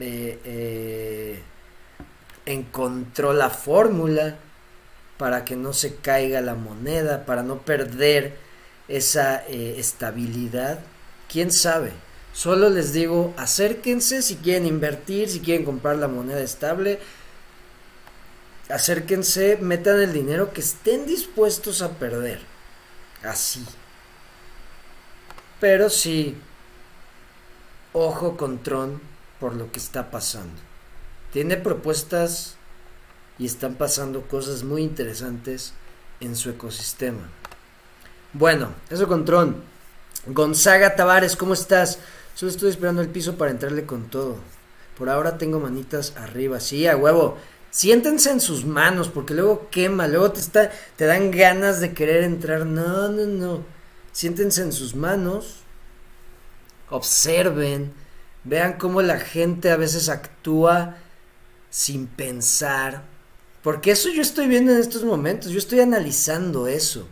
eh, 0.00 0.40
eh, 0.44 1.42
encontró 2.46 3.32
la 3.32 3.50
fórmula 3.50 4.38
para 5.18 5.44
que 5.44 5.54
no 5.54 5.72
se 5.72 5.94
caiga 5.94 6.40
la 6.40 6.56
moneda, 6.56 7.26
para 7.26 7.44
no 7.44 7.58
perder 7.58 8.36
esa 8.88 9.46
eh, 9.46 9.76
estabilidad. 9.78 10.80
¿Quién 11.28 11.52
sabe? 11.52 11.92
Solo 12.40 12.70
les 12.70 12.94
digo, 12.94 13.34
acérquense 13.36 14.22
si 14.22 14.36
quieren 14.36 14.64
invertir, 14.64 15.28
si 15.28 15.40
quieren 15.40 15.62
comprar 15.62 15.96
la 15.96 16.08
moneda 16.08 16.40
estable. 16.40 16.98
Acérquense, 18.70 19.58
metan 19.60 20.00
el 20.00 20.14
dinero 20.14 20.50
que 20.54 20.62
estén 20.62 21.04
dispuestos 21.04 21.82
a 21.82 21.98
perder. 21.98 22.40
Así. 23.22 23.62
Pero 25.60 25.90
sí, 25.90 26.34
ojo 27.92 28.38
con 28.38 28.62
Tron 28.62 29.02
por 29.38 29.54
lo 29.54 29.70
que 29.70 29.78
está 29.78 30.10
pasando. 30.10 30.62
Tiene 31.34 31.58
propuestas 31.58 32.56
y 33.38 33.44
están 33.44 33.74
pasando 33.74 34.22
cosas 34.22 34.62
muy 34.62 34.80
interesantes 34.80 35.74
en 36.20 36.34
su 36.34 36.48
ecosistema. 36.48 37.28
Bueno, 38.32 38.70
eso 38.88 39.06
con 39.08 39.26
Tron. 39.26 39.62
Gonzaga 40.26 40.96
Tavares, 40.96 41.36
¿cómo 41.36 41.52
estás? 41.52 41.98
Solo 42.34 42.50
estoy 42.50 42.70
esperando 42.70 43.02
el 43.02 43.08
piso 43.08 43.36
para 43.36 43.50
entrarle 43.50 43.86
con 43.86 44.08
todo. 44.08 44.36
Por 44.96 45.08
ahora 45.08 45.38
tengo 45.38 45.60
manitas 45.60 46.14
arriba. 46.16 46.60
Sí, 46.60 46.86
a 46.86 46.96
huevo. 46.96 47.36
Siéntense 47.70 48.30
en 48.30 48.40
sus 48.40 48.64
manos 48.64 49.08
porque 49.08 49.34
luego 49.34 49.68
quema, 49.70 50.08
luego 50.08 50.32
te, 50.32 50.40
está, 50.40 50.70
te 50.96 51.06
dan 51.06 51.30
ganas 51.30 51.80
de 51.80 51.92
querer 51.92 52.24
entrar. 52.24 52.66
No, 52.66 53.08
no, 53.08 53.26
no. 53.26 53.64
Siéntense 54.12 54.62
en 54.62 54.72
sus 54.72 54.94
manos. 54.94 55.62
Observen. 56.90 57.92
Vean 58.44 58.78
cómo 58.78 59.02
la 59.02 59.18
gente 59.18 59.70
a 59.70 59.76
veces 59.76 60.08
actúa 60.08 60.96
sin 61.70 62.06
pensar 62.06 63.04
porque 63.62 63.90
eso 63.90 64.08
yo 64.08 64.22
estoy 64.22 64.48
viendo 64.48 64.72
en 64.72 64.78
estos 64.78 65.04
momentos, 65.04 65.52
yo 65.52 65.58
estoy 65.58 65.80
analizando 65.80 66.66
eso, 66.66 67.06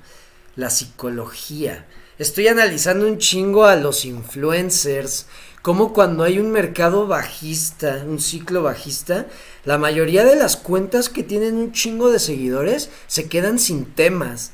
la 0.59 0.71
psicología. 0.71 1.87
Estoy 2.19 2.49
analizando 2.49 3.07
un 3.07 3.19
chingo 3.19 3.67
a 3.67 3.77
los 3.77 4.05
influencers, 4.05 5.27
como 5.63 5.93
cuando 5.93 6.25
hay 6.25 6.41
un 6.41 6.51
mercado 6.51 7.07
bajista, 7.07 8.03
un 8.05 8.19
ciclo 8.19 8.65
bajista, 8.65 9.29
la 9.65 9.79
mayoría 9.79 10.25
de 10.25 10.35
las 10.35 10.57
cuentas 10.57 11.09
que 11.09 11.23
tienen 11.23 11.55
un 11.55 11.71
chingo 11.73 12.11
de 12.11 12.19
seguidores 12.19 12.91
se 13.07 13.29
quedan 13.29 13.61
sin 13.61 13.85
temas 13.85 14.51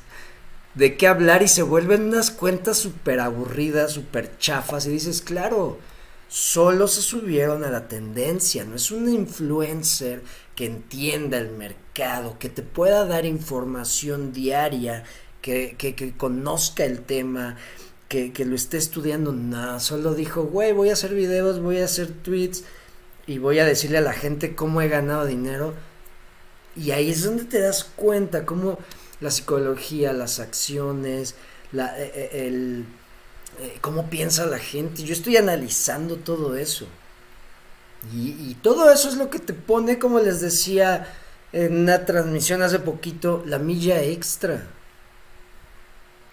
de 0.75 0.95
qué 0.95 1.07
hablar 1.07 1.41
y 1.41 1.47
se 1.47 1.63
vuelven 1.63 2.03
unas 2.03 2.29
cuentas 2.29 2.77
súper 2.77 3.19
aburridas, 3.19 3.93
súper 3.93 4.37
chafas 4.37 4.85
y 4.85 4.91
dices, 4.91 5.21
claro, 5.21 5.79
solo 6.27 6.87
se 6.87 7.01
subieron 7.01 7.63
a 7.63 7.71
la 7.71 7.87
tendencia, 7.87 8.63
no 8.63 8.75
es 8.75 8.91
un 8.91 9.09
influencer 9.09 10.21
que 10.55 10.65
entienda 10.65 11.37
el 11.39 11.49
mercado, 11.49 12.37
que 12.37 12.49
te 12.49 12.61
pueda 12.61 13.05
dar 13.05 13.25
información 13.25 14.33
diaria, 14.33 15.03
que, 15.45 16.13
conozca 16.17 16.85
el 16.85 17.01
tema, 17.01 17.55
que, 18.09 18.33
lo 18.45 18.55
esté 18.55 18.77
estudiando, 18.77 19.31
no, 19.31 19.79
solo 19.79 20.15
dijo, 20.15 20.43
güey, 20.43 20.71
voy 20.71 20.89
a 20.89 20.93
hacer 20.93 21.13
videos, 21.13 21.59
voy 21.59 21.79
a 21.79 21.85
hacer 21.85 22.07
tweets 22.07 22.63
y 23.27 23.37
voy 23.37 23.59
a 23.59 23.65
decirle 23.65 23.99
a 23.99 24.01
la 24.01 24.13
gente 24.13 24.55
cómo 24.55 24.81
he 24.81 24.87
ganado 24.87 25.25
dinero. 25.25 25.75
Y 26.75 26.91
ahí 26.91 27.11
es 27.11 27.23
donde 27.23 27.45
te 27.45 27.59
das 27.59 27.83
cuenta 27.83 28.45
cómo 28.45 28.79
la 29.21 29.29
psicología, 29.29 30.13
las 30.13 30.39
acciones, 30.39 31.35
e, 31.71 31.79
e, 31.79 32.47
el, 32.47 32.85
eh, 33.59 33.77
cómo 33.81 34.09
piensa 34.09 34.47
la 34.47 34.59
gente. 34.59 35.03
Yo 35.03 35.13
estoy 35.13 35.37
analizando 35.37 36.17
todo 36.17 36.55
eso. 36.55 36.87
Y, 38.13 38.29
y, 38.31 38.57
todo 38.61 38.91
eso 38.91 39.09
es 39.09 39.15
lo 39.15 39.29
que 39.29 39.39
te 39.39 39.53
pone, 39.53 39.97
como 39.99 40.19
les 40.19 40.41
decía 40.41 41.07
en 41.53 41.77
una 41.77 42.05
transmisión 42.05 42.61
hace 42.61 42.79
poquito, 42.79 43.43
la 43.45 43.57
milla 43.57 44.01
extra. 44.01 44.67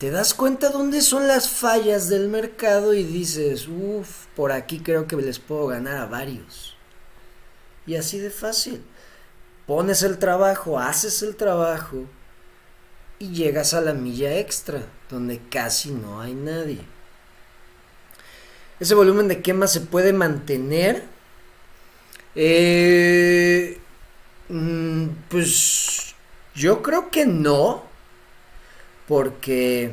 Te 0.03 0.11
das 0.11 0.35
cuenta 0.35 0.71
dónde 0.71 1.01
son 1.01 1.29
las 1.29 1.49
fallas 1.49 2.09
del 2.09 2.27
mercado 2.27 2.93
y 2.93 3.05
dices, 3.05 3.69
uff, 3.69 4.27
por 4.35 4.51
aquí 4.51 4.81
creo 4.81 5.07
que 5.07 5.15
les 5.15 5.39
puedo 5.39 5.69
ganar 5.69 5.99
a 5.99 6.07
varios. 6.07 6.77
Y 7.87 7.95
así 7.95 8.19
de 8.19 8.31
fácil. 8.31 8.83
Pones 9.65 10.03
el 10.03 10.19
trabajo, 10.19 10.81
haces 10.81 11.23
el 11.23 11.37
trabajo 11.37 12.07
y 13.21 13.29
llegas 13.29 13.75
a 13.75 13.81
la 13.81 13.95
milla 13.95 14.37
extra, 14.39 14.83
donde 15.09 15.41
casi 15.49 15.93
no 15.93 16.21
hay 16.21 16.35
nadie. 16.35 16.81
Ese 18.81 18.97
volumen 18.97 19.29
de 19.29 19.41
quema 19.41 19.69
se 19.69 19.83
puede 19.83 20.13
mantener. 20.13 21.05
Eh, 22.35 23.79
mm, 24.49 25.07
pues 25.29 26.17
yo 26.57 26.83
creo 26.83 27.09
que 27.09 27.25
no, 27.25 27.92
porque 29.13 29.93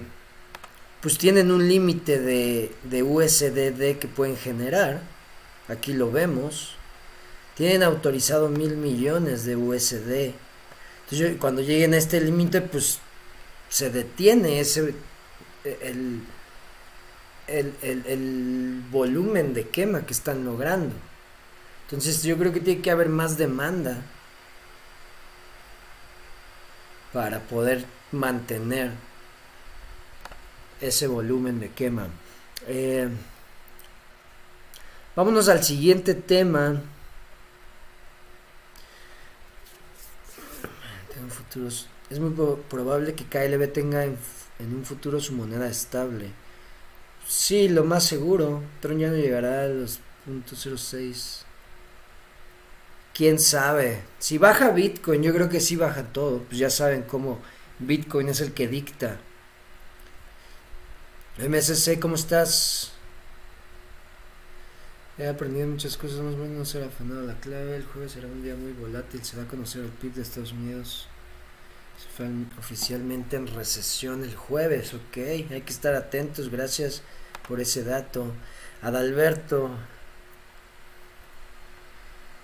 pues 1.02 1.18
tienen 1.18 1.52
un 1.52 1.68
límite 1.68 2.22
de, 2.22 2.74
de 2.84 3.04
USDD 3.04 4.00
que 4.00 4.08
pueden 4.08 4.38
generar. 4.38 5.02
Aquí 5.68 5.92
lo 5.92 6.10
vemos. 6.10 6.76
Tienen 7.54 7.84
autorizado 7.84 8.48
mil 8.48 8.78
millones 8.78 9.44
de 9.44 9.58
USD. 9.58 10.32
Entonces 11.04 11.36
cuando 11.38 11.62
lleguen 11.62 11.96
a 11.96 11.98
este 11.98 12.22
límite, 12.22 12.62
pues 12.62 13.00
se 13.68 13.90
detiene 13.90 14.62
ese 14.62 14.94
el, 15.66 16.22
el, 17.48 17.74
el, 17.82 18.84
volumen 18.90 19.54
de 19.54 19.68
quema 19.68 20.06
que 20.06 20.14
están 20.14 20.46
logrando. 20.46 20.96
Entonces 21.88 22.24
yo 22.24 22.38
creo 22.38 22.54
que 22.54 22.62
tiene 22.62 22.82
que 22.82 22.92
haber 22.92 23.10
más 23.10 23.38
demanda 23.38 24.02
para 27.12 27.42
poder 27.42 27.84
mantener 28.14 29.09
ese 30.82 31.08
volumen 31.08 31.60
de 31.60 31.70
quema. 31.70 32.08
Eh, 32.68 33.10
vámonos 35.16 35.50
al 35.50 35.64
siguiente 35.64 36.14
tema. 36.14 36.82
Futuros. 41.30 41.88
Es 42.10 42.20
muy 42.20 42.32
probable 42.70 43.14
que 43.14 43.26
KLB 43.26 43.72
tenga 43.72 44.04
en, 44.04 44.18
un 44.60 44.84
futuro 44.84 45.20
su 45.20 45.34
moneda 45.34 45.68
estable. 45.68 46.32
Sí, 47.28 47.70
lo 47.70 47.84
más 47.84 48.04
seguro. 48.04 48.64
Tron 48.82 48.98
ya 48.98 49.10
no 49.10 49.16
llegará 49.16 49.64
a 49.64 49.68
los 49.68 50.00
.06. 50.28 51.44
Quién 53.14 53.38
sabe. 53.38 54.02
Si 54.18 54.38
baja 54.38 54.72
Bitcoin, 54.72 55.22
yo 55.22 55.34
creo 55.34 55.50
que 55.50 55.60
sí 55.60 55.76
baja 55.76 56.04
todo. 56.04 56.40
Pues 56.40 56.58
ya 56.58 56.70
saben 56.70 57.04
cómo 57.04 57.40
Bitcoin 57.80 58.30
es 58.30 58.42
el 58.42 58.54
que 58.54 58.68
dicta. 58.68 59.20
MSC, 61.40 62.00
¿cómo 62.02 62.16
estás? 62.16 62.92
He 65.18 65.26
aprendido 65.26 65.68
muchas 65.68 65.96
cosas, 65.96 66.20
más 66.20 66.34
o 66.34 66.38
menos 66.38 66.58
no 66.58 66.66
ser 66.66 66.84
afanado. 66.84 67.22
La 67.22 67.40
clave 67.40 67.78
el 67.78 67.86
jueves 67.86 68.12
será 68.12 68.28
un 68.28 68.44
día 68.44 68.56
muy 68.56 68.74
volátil. 68.74 69.24
Se 69.24 69.38
va 69.38 69.44
a 69.44 69.48
conocer 69.48 69.84
el 69.84 69.90
PIB 69.90 70.16
de 70.16 70.22
Estados 70.22 70.52
Unidos. 70.52 71.08
Se 71.98 72.10
fue 72.10 72.28
oficialmente 72.58 73.38
en 73.38 73.48
recesión 73.48 74.24
el 74.24 74.36
jueves, 74.36 74.94
ok. 74.94 75.18
Hay 75.52 75.62
que 75.66 75.72
estar 75.72 75.96
atentos, 75.96 76.50
gracias 76.50 77.04
por 77.48 77.62
ese 77.62 77.86
dato. 77.86 78.34
Adalberto. 78.82 79.70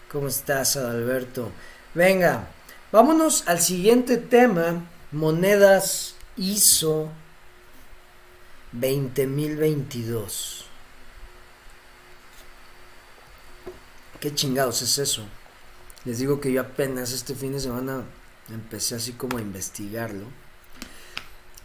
¿Cómo 0.10 0.30
estás, 0.30 0.78
Adalberto? 0.78 1.52
Venga, 1.94 2.48
vámonos 2.94 3.46
al 3.48 3.60
siguiente 3.60 4.16
tema. 4.16 4.86
Monedas 5.12 6.16
ISO 6.38 7.12
20022. 8.80 10.66
¿Qué 14.20 14.34
chingados 14.34 14.82
es 14.82 14.98
eso? 14.98 15.26
Les 16.04 16.20
digo 16.20 16.40
que 16.40 16.52
yo 16.52 16.62
apenas 16.62 17.12
este 17.12 17.36
fin 17.36 17.54
de 17.54 17.60
semana 17.60 18.04
empecé 18.50 18.96
así 18.96 19.14
como 19.14 19.38
a 19.38 19.42
investigarlo. 19.42 20.26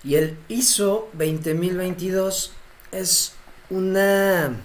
Y 0.02 0.14
el 0.14 0.38
ISO 0.48 1.10
20022 1.12 2.52
es 2.92 3.32
una, 3.68 4.56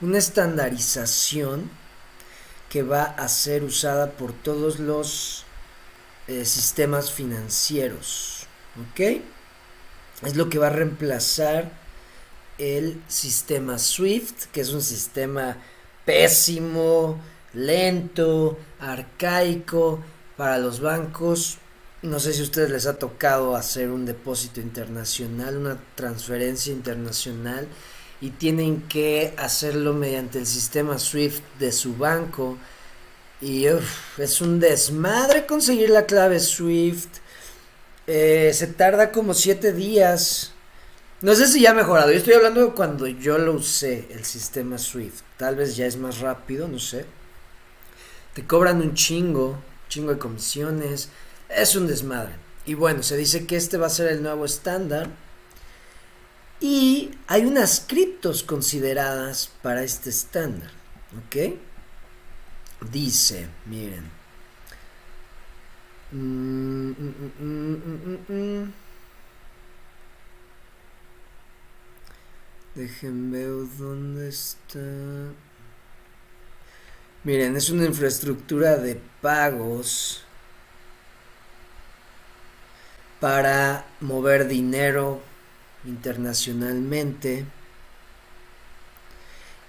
una 0.00 0.18
estandarización 0.18 1.70
que 2.70 2.82
va 2.82 3.04
a 3.04 3.28
ser 3.28 3.64
usada 3.64 4.12
por 4.12 4.32
todos 4.32 4.78
los 4.78 5.44
eh, 6.26 6.44
sistemas 6.44 7.12
financieros. 7.12 8.46
¿Ok? 8.90 9.22
Es 10.22 10.36
lo 10.36 10.48
que 10.48 10.58
va 10.58 10.68
a 10.68 10.70
reemplazar 10.70 11.70
el 12.58 13.02
sistema 13.08 13.78
SWIFT, 13.78 14.46
que 14.52 14.62
es 14.62 14.70
un 14.70 14.82
sistema 14.82 15.58
pésimo, 16.04 17.18
lento, 17.52 18.58
arcaico 18.80 20.00
para 20.36 20.58
los 20.58 20.80
bancos. 20.80 21.58
No 22.02 22.20
sé 22.20 22.32
si 22.32 22.40
a 22.40 22.44
ustedes 22.44 22.70
les 22.70 22.86
ha 22.86 22.98
tocado 22.98 23.56
hacer 23.56 23.90
un 23.90 24.06
depósito 24.06 24.60
internacional, 24.60 25.56
una 25.56 25.78
transferencia 25.94 26.72
internacional 26.72 27.66
y 28.20 28.30
tienen 28.30 28.82
que 28.82 29.34
hacerlo 29.36 29.92
mediante 29.92 30.38
el 30.38 30.46
sistema 30.46 30.98
SWIFT 30.98 31.42
de 31.58 31.72
su 31.72 31.96
banco. 31.96 32.56
Y 33.40 33.66
es 33.66 34.40
un 34.40 34.60
desmadre 34.60 35.44
conseguir 35.44 35.90
la 35.90 36.06
clave 36.06 36.40
SWIFT 36.40 37.25
eh, 38.06 38.52
se 38.54 38.66
tarda 38.68 39.10
como 39.10 39.34
7 39.34 39.72
días. 39.72 40.52
No 41.22 41.34
sé 41.34 41.48
si 41.48 41.62
ya 41.62 41.70
ha 41.70 41.74
mejorado. 41.74 42.12
Yo 42.12 42.18
estoy 42.18 42.34
hablando 42.34 42.74
cuando 42.74 43.06
yo 43.06 43.38
lo 43.38 43.54
usé, 43.54 44.06
el 44.10 44.24
sistema 44.24 44.78
Swift. 44.78 45.22
Tal 45.36 45.56
vez 45.56 45.76
ya 45.76 45.86
es 45.86 45.96
más 45.96 46.20
rápido, 46.20 46.68
no 46.68 46.78
sé. 46.78 47.06
Te 48.34 48.46
cobran 48.46 48.80
un 48.82 48.94
chingo, 48.94 49.58
chingo 49.88 50.12
de 50.12 50.18
comisiones. 50.18 51.08
Es 51.48 51.74
un 51.74 51.86
desmadre. 51.86 52.34
Y 52.66 52.74
bueno, 52.74 53.02
se 53.02 53.16
dice 53.16 53.46
que 53.46 53.56
este 53.56 53.78
va 53.78 53.86
a 53.86 53.90
ser 53.90 54.08
el 54.08 54.22
nuevo 54.22 54.44
estándar. 54.44 55.08
Y 56.60 57.12
hay 57.26 57.44
unas 57.44 57.84
criptos 57.86 58.42
consideradas 58.42 59.50
para 59.62 59.82
este 59.82 60.10
estándar. 60.10 60.70
¿Ok? 61.16 61.54
Dice, 62.90 63.48
miren. 63.66 64.15
Mm, 66.12 66.90
mm, 66.90 68.18
mm, 68.28 68.72
Dejen 72.74 73.32
ver 73.32 73.50
dónde 73.78 74.28
está. 74.28 74.78
Miren, 77.24 77.56
es 77.56 77.70
una 77.70 77.86
infraestructura 77.86 78.76
de 78.76 79.00
pagos 79.20 80.22
para 83.18 83.84
mover 84.00 84.46
dinero 84.46 85.20
internacionalmente. 85.84 87.46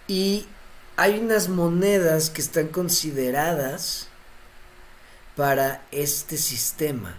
Y 0.07 0.45
hay 0.95 1.19
unas 1.19 1.49
monedas 1.49 2.29
que 2.29 2.41
están 2.41 2.67
consideradas 2.67 4.06
para 5.37 5.85
este 5.91 6.35
sistema, 6.35 7.15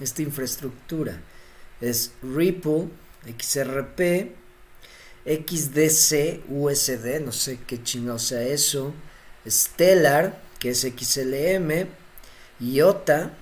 esta 0.00 0.20
infraestructura. 0.22 1.20
Es 1.80 2.12
Ripple, 2.20 2.88
XRP, 3.38 4.32
XDC, 5.24 6.42
USD, 6.48 7.20
no 7.24 7.32
sé 7.32 7.60
qué 7.66 7.82
chingado 7.82 8.18
sea 8.18 8.42
eso, 8.42 8.92
Stellar, 9.48 10.42
que 10.58 10.70
es 10.70 10.80
XLM, 10.80 11.86
IOTA 12.60 13.32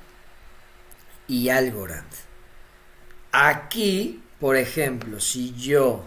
y 1.26 1.48
Algorand. 1.48 2.12
Aquí, 3.32 4.22
por 4.38 4.56
ejemplo, 4.56 5.20
si 5.20 5.54
yo 5.54 6.04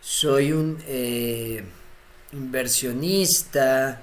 soy 0.00 0.52
un 0.52 0.80
eh, 0.86 1.64
inversionista, 2.32 4.02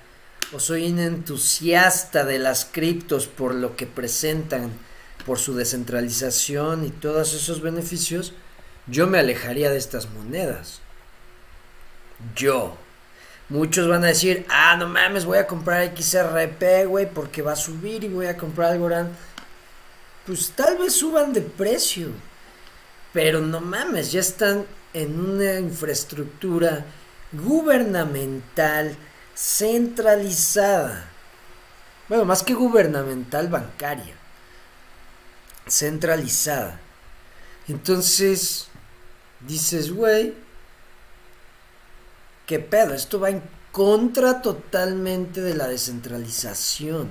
o 0.51 0.59
soy 0.59 0.91
un 0.91 0.99
entusiasta 0.99 2.25
de 2.25 2.39
las 2.39 2.65
criptos 2.65 3.27
por 3.27 3.53
lo 3.55 3.75
que 3.75 3.87
presentan, 3.87 4.71
por 5.25 5.39
su 5.39 5.55
descentralización 5.55 6.85
y 6.85 6.91
todos 6.91 7.33
esos 7.33 7.61
beneficios, 7.61 8.33
yo 8.87 9.07
me 9.07 9.19
alejaría 9.19 9.71
de 9.71 9.77
estas 9.77 10.09
monedas. 10.09 10.81
Yo. 12.35 12.77
Muchos 13.49 13.87
van 13.87 14.03
a 14.03 14.07
decir, 14.07 14.45
ah, 14.49 14.75
no 14.77 14.87
mames, 14.87 15.25
voy 15.25 15.37
a 15.37 15.47
comprar 15.47 15.95
XRP, 15.95 16.87
güey, 16.87 17.11
porque 17.11 17.41
va 17.41 17.53
a 17.53 17.57
subir 17.57 18.03
y 18.03 18.09
voy 18.09 18.25
a 18.25 18.37
comprar 18.37 18.71
Algorand. 18.71 19.11
Pues 20.25 20.51
tal 20.55 20.77
vez 20.77 20.93
suban 20.93 21.31
de 21.33 21.41
precio. 21.41 22.09
Pero 23.13 23.41
no 23.41 23.61
mames, 23.61 24.11
ya 24.11 24.19
están 24.19 24.65
en 24.93 25.19
una 25.19 25.59
infraestructura 25.59 26.85
gubernamental 27.31 28.95
centralizada. 29.35 31.05
Bueno, 32.07 32.25
más 32.25 32.43
que 32.43 32.53
gubernamental, 32.53 33.49
bancaria. 33.49 34.15
Centralizada. 35.67 36.79
Entonces, 37.67 38.67
dices, 39.41 39.91
güey, 39.91 40.35
¿qué 42.45 42.59
pedo? 42.59 42.93
Esto 42.93 43.19
va 43.19 43.31
en 43.31 43.41
contra 43.71 44.41
totalmente 44.41 45.41
de 45.41 45.55
la 45.55 45.67
descentralización. 45.67 47.09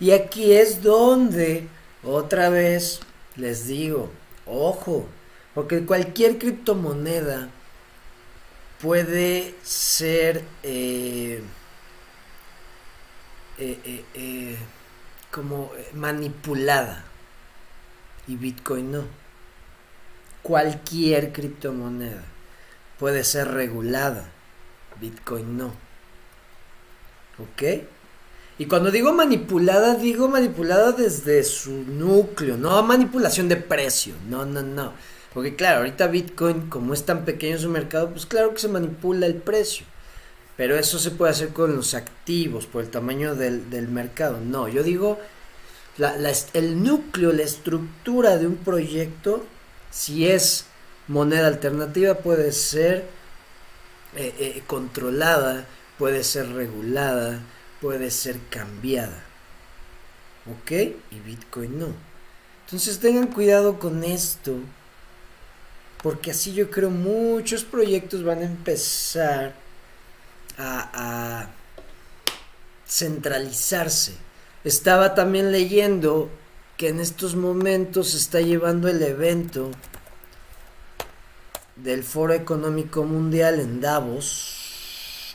Y 0.00 0.12
aquí 0.12 0.52
es 0.52 0.82
donde, 0.82 1.68
otra 2.02 2.48
vez, 2.48 3.00
les 3.36 3.66
digo, 3.66 4.10
ojo, 4.46 5.06
porque 5.54 5.84
cualquier 5.84 6.38
criptomoneda 6.38 7.50
puede 8.80 9.54
ser 9.62 10.44
eh, 10.62 11.42
eh, 13.58 14.04
eh, 14.14 14.56
como 15.30 15.70
manipulada 15.94 17.04
y 18.26 18.36
Bitcoin 18.36 18.92
no. 18.92 19.04
Cualquier 20.42 21.32
criptomoneda 21.32 22.22
puede 22.98 23.24
ser 23.24 23.48
regulada, 23.48 24.28
Bitcoin 25.00 25.56
no. 25.56 25.72
¿Ok? 27.38 27.62
Y 28.58 28.66
cuando 28.66 28.90
digo 28.90 29.12
manipulada, 29.12 29.94
digo 29.94 30.28
manipulada 30.28 30.92
desde 30.92 31.44
su 31.44 31.70
núcleo, 31.70 32.56
no 32.56 32.82
manipulación 32.82 33.48
de 33.48 33.56
precio, 33.56 34.14
no, 34.28 34.44
no, 34.44 34.62
no. 34.62 34.92
Porque 35.38 35.54
claro, 35.54 35.78
ahorita 35.78 36.08
Bitcoin, 36.08 36.68
como 36.68 36.92
es 36.92 37.04
tan 37.04 37.24
pequeño 37.24 37.58
su 37.58 37.68
mercado, 37.68 38.10
pues 38.10 38.26
claro 38.26 38.52
que 38.52 38.58
se 38.58 38.66
manipula 38.66 39.24
el 39.24 39.36
precio. 39.36 39.86
Pero 40.56 40.76
eso 40.76 40.98
se 40.98 41.12
puede 41.12 41.30
hacer 41.30 41.50
con 41.50 41.76
los 41.76 41.94
activos, 41.94 42.66
por 42.66 42.82
el 42.82 42.90
tamaño 42.90 43.36
del, 43.36 43.70
del 43.70 43.86
mercado. 43.86 44.40
No, 44.40 44.66
yo 44.66 44.82
digo 44.82 45.16
el 46.54 46.82
núcleo, 46.82 47.32
la 47.32 47.44
estructura 47.44 48.36
de 48.36 48.48
un 48.48 48.56
proyecto, 48.56 49.46
si 49.92 50.26
es 50.26 50.66
moneda 51.06 51.46
alternativa, 51.46 52.14
puede 52.14 52.50
ser 52.50 53.06
eh, 54.16 54.34
eh, 54.40 54.62
controlada, 54.66 55.66
puede 55.98 56.24
ser 56.24 56.48
regulada, 56.48 57.38
puede 57.80 58.10
ser 58.10 58.40
cambiada. 58.50 59.22
¿Ok? 60.50 60.72
Y 61.12 61.20
Bitcoin 61.24 61.78
no. 61.78 61.94
Entonces 62.64 62.98
tengan 62.98 63.28
cuidado 63.28 63.78
con 63.78 64.02
esto, 64.02 64.58
porque 66.02 66.30
así 66.30 66.54
yo 66.54 66.70
creo 66.70 66.90
muchos 66.90 67.64
proyectos 67.64 68.22
van 68.24 68.38
a 68.38 68.46
empezar 68.46 69.54
a, 70.56 70.90
a 70.92 71.50
centralizarse 72.86 74.28
estaba 74.64 75.14
también 75.14 75.52
leyendo 75.52 76.30
que 76.76 76.88
en 76.88 77.00
estos 77.00 77.34
momentos 77.34 78.10
se 78.10 78.18
está 78.18 78.40
llevando 78.40 78.88
el 78.88 79.02
evento 79.02 79.70
del 81.76 82.02
Foro 82.02 82.34
Económico 82.34 83.04
Mundial 83.04 83.60
en 83.60 83.80
Davos. 83.80 85.34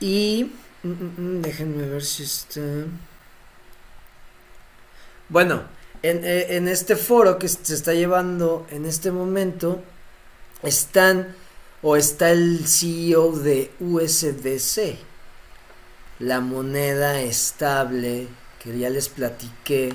Y 0.00 0.52
mm, 0.82 0.88
mm, 0.88 1.14
mm, 1.16 1.42
déjenme 1.42 1.86
ver 1.86 2.04
si 2.04 2.22
está. 2.22 2.60
Bueno, 5.28 5.64
en, 6.02 6.24
eh, 6.24 6.56
en, 6.56 6.68
este 6.68 6.96
foro 6.96 7.38
que 7.38 7.48
se 7.48 7.74
está 7.74 7.92
llevando 7.92 8.66
en 8.70 8.84
este 8.84 9.10
momento 9.10 9.82
están 10.62 11.34
o 11.82 11.96
está 11.96 12.30
el 12.30 12.66
CEO 12.66 13.32
de 13.32 13.70
USDC, 13.80 14.98
la 16.18 16.40
moneda 16.40 17.20
estable 17.20 18.28
que 18.58 18.76
ya 18.76 18.90
les 18.90 19.08
platiqué 19.08 19.94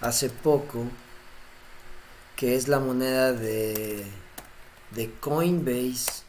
hace 0.00 0.30
poco, 0.30 0.84
que 2.36 2.56
es 2.56 2.68
la 2.68 2.80
moneda 2.80 3.32
de, 3.32 4.04
de 4.90 5.10
Coinbase 5.20 6.22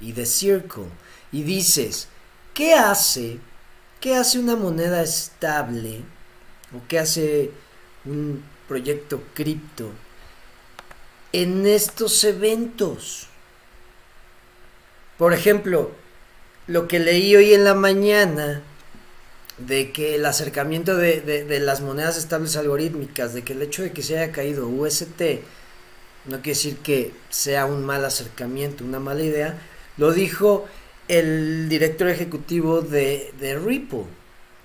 y 0.00 0.12
de 0.12 0.26
Circle. 0.26 0.88
Y 1.32 1.42
dices, 1.42 2.08
¿qué 2.54 2.74
hace? 2.74 3.38
¿Qué 4.00 4.16
hace 4.16 4.38
una 4.38 4.56
moneda 4.56 5.02
estable? 5.02 6.02
¿O 6.74 6.86
qué 6.88 6.98
hace 6.98 7.50
un 8.04 8.42
proyecto 8.68 9.22
cripto 9.34 9.90
en 11.32 11.66
estos 11.66 12.24
eventos? 12.24 13.26
Por 15.18 15.32
ejemplo, 15.32 15.90
lo 16.66 16.88
que 16.88 16.98
leí 16.98 17.36
hoy 17.36 17.52
en 17.52 17.64
la 17.64 17.74
mañana 17.74 18.62
de 19.66 19.92
que 19.92 20.14
el 20.14 20.24
acercamiento 20.24 20.96
de, 20.96 21.60
las 21.60 21.80
monedas 21.80 22.16
estables 22.16 22.56
algorítmicas, 22.56 23.34
de 23.34 23.42
que 23.42 23.52
el 23.52 23.62
hecho 23.62 23.82
de 23.82 23.92
que 23.92 24.02
se 24.02 24.18
haya 24.18 24.32
caído 24.32 24.68
UST, 24.68 25.20
no 26.26 26.36
quiere 26.36 26.56
decir 26.56 26.76
que 26.78 27.12
sea 27.28 27.66
un 27.66 27.84
mal 27.84 28.04
acercamiento, 28.04 28.84
una 28.84 29.00
mala 29.00 29.22
idea, 29.22 29.58
lo 29.96 30.12
dijo 30.12 30.66
el 31.08 31.68
director 31.68 32.08
ejecutivo 32.08 32.82
de, 32.82 33.32
de 33.38 33.58
Ripple. 33.58 34.04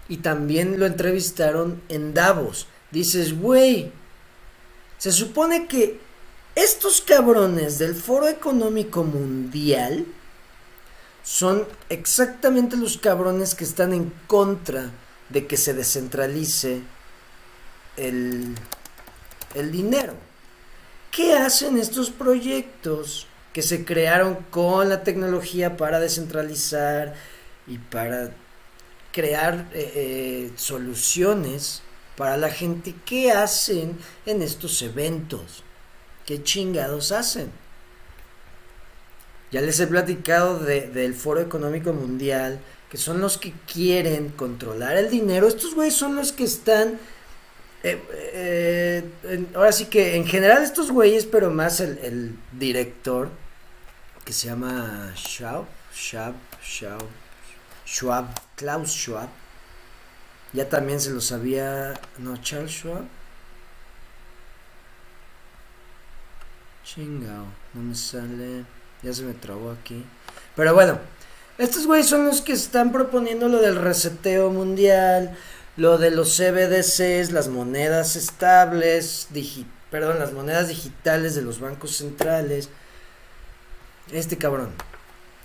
Y 0.07 0.17
también 0.17 0.79
lo 0.79 0.85
entrevistaron 0.85 1.81
en 1.89 2.13
Davos. 2.13 2.67
Dices, 2.91 3.37
güey, 3.37 3.91
se 4.97 5.11
supone 5.11 5.67
que 5.67 5.99
estos 6.55 7.01
cabrones 7.01 7.79
del 7.79 7.95
Foro 7.95 8.27
Económico 8.27 9.03
Mundial 9.03 10.05
son 11.23 11.67
exactamente 11.89 12.77
los 12.77 12.97
cabrones 12.97 13.55
que 13.55 13.63
están 13.63 13.93
en 13.93 14.13
contra 14.27 14.91
de 15.29 15.47
que 15.47 15.57
se 15.57 15.73
descentralice 15.73 16.81
el, 17.97 18.55
el 19.55 19.71
dinero. 19.71 20.13
¿Qué 21.11 21.33
hacen 21.33 21.77
estos 21.77 22.11
proyectos 22.11 23.27
que 23.53 23.61
se 23.61 23.85
crearon 23.85 24.35
con 24.51 24.89
la 24.89 25.03
tecnología 25.03 25.77
para 25.77 25.99
descentralizar 25.99 27.15
y 27.67 27.77
para 27.77 28.31
crear 29.13 29.69
eh, 29.73 29.91
eh, 29.95 30.51
soluciones 30.57 31.81
para 32.17 32.37
la 32.37 32.49
gente? 32.49 32.95
¿Qué 33.05 33.31
hacen 33.31 33.97
en 34.25 34.41
estos 34.41 34.81
eventos? 34.81 35.63
¿Qué 36.25 36.43
chingados 36.43 37.11
hacen? 37.11 37.51
Ya 39.51 39.61
les 39.61 39.79
he 39.79 39.87
platicado 39.87 40.59
del 40.59 41.13
Foro 41.13 41.39
Económico 41.39 41.93
Mundial, 41.93 42.59
que 42.89 42.97
son 42.97 43.21
los 43.21 43.37
que 43.37 43.53
quieren 43.71 44.29
controlar 44.29 44.97
el 44.97 45.09
dinero. 45.09 45.47
Estos 45.47 45.75
güeyes 45.75 45.95
son 45.95 46.15
los 46.15 46.31
que 46.31 46.43
están... 46.43 46.99
Eh, 47.83 48.01
eh, 48.33 49.45
ahora 49.53 49.71
sí 49.71 49.85
que 49.85 50.15
en 50.15 50.25
general 50.25 50.63
estos 50.63 50.91
güeyes, 50.91 51.25
pero 51.25 51.51
más 51.51 51.79
el, 51.79 52.35
director, 52.51 53.29
que 54.25 54.33
se 54.33 54.47
llama 54.47 55.13
Schwab, 55.15 55.65
Schwab, 55.93 56.33
Schwab, 56.63 57.03
Schwab, 57.85 58.25
Klaus 58.55 58.89
Schwab. 58.89 59.29
Ya 60.55 60.69
también 60.69 61.01
se 61.01 61.09
lo 61.09 61.19
sabía, 61.19 61.93
no, 62.17 62.37
Charles 62.37 62.71
Schwab. 62.71 63.03
Chingao, 66.85 67.45
no 67.73 67.81
me 67.81 67.93
sale. 67.93 68.63
Ya 69.03 69.13
se 69.13 69.23
me 69.23 69.33
trabó 69.33 69.71
aquí. 69.71 70.05
Pero 70.55 70.73
bueno, 70.73 70.97
estos 71.57 71.85
güeyes 71.85 72.07
son 72.07 72.25
los 72.25 72.41
que 72.41 72.53
están 72.53 72.93
proponiendo 72.93 73.49
lo 73.49 73.61
del 73.61 73.75
reseteo 73.75 74.49
mundial, 74.49 75.35
lo 75.75 75.97
de 75.97 76.11
los 76.11 76.37
CBDCs, 76.37 77.33
las 77.33 77.49
monedas 77.49 78.15
estables, 78.15 79.27
perdón, 79.91 80.19
las 80.19 80.31
monedas 80.31 80.69
digitales 80.69 81.35
de 81.35 81.41
los 81.41 81.59
bancos 81.59 81.97
centrales. 81.97 82.69
Este 84.09 84.37
cabrón. 84.37 84.71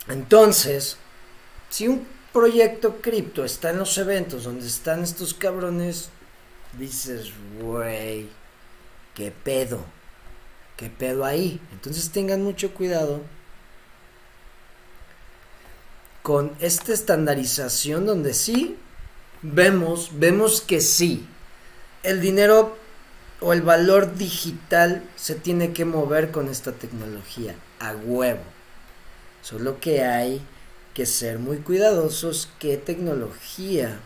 Entonces, 0.09 0.99
si 1.68 1.89
un 1.89 2.07
proyecto 2.33 3.01
cripto 3.01 3.45
está 3.45 3.70
en 3.70 3.78
los 3.78 3.97
eventos 3.99 4.45
donde 4.45 4.66
están 4.66 5.03
estos 5.03 5.35
cabrones, 5.35 6.11
dices, 6.78 7.33
güey, 7.61 8.28
qué 9.14 9.31
pedo, 9.31 9.81
qué 10.76 10.91
pedo 10.91 11.24
ahí. 11.24 11.61
Entonces 11.72 12.11
tengan 12.11 12.43
mucho 12.43 12.72
cuidado 12.72 13.20
con 16.22 16.53
esta 16.61 16.93
estandarización 16.93 18.07
donde 18.07 18.35
sí 18.35 18.76
vemos, 19.43 20.11
vemos 20.18 20.61
que 20.61 20.81
sí, 20.81 21.26
el 22.03 22.20
dinero 22.20 22.76
o 23.41 23.53
el 23.53 23.62
valor 23.62 24.14
digital 24.16 25.03
se 25.16 25.35
tiene 25.35 25.72
que 25.72 25.85
mover 25.85 26.31
con 26.31 26.49
esta 26.49 26.72
tecnología, 26.72 27.55
a 27.78 27.93
huevo. 27.93 28.43
Solo 29.43 29.81
que 29.81 30.05
hay 30.05 30.43
que 31.01 31.07
ser 31.07 31.38
muy 31.38 31.57
cuidadosos 31.57 32.51
qué 32.59 32.76
tecnología 32.76 34.01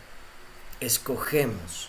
escogemos. 0.78 1.88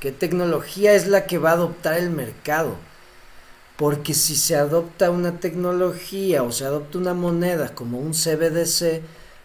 ¿Qué 0.00 0.10
tecnología 0.10 0.94
es 0.94 1.06
la 1.06 1.24
que 1.26 1.38
va 1.38 1.50
a 1.50 1.52
adoptar 1.52 1.96
el 1.98 2.10
mercado? 2.10 2.74
Porque 3.76 4.14
si 4.14 4.34
se 4.34 4.56
adopta 4.56 5.12
una 5.12 5.38
tecnología 5.38 6.42
o 6.42 6.50
se 6.50 6.64
adopta 6.64 6.98
una 6.98 7.14
moneda 7.14 7.76
como 7.76 8.00
un 8.00 8.10
CBDC, 8.10 9.02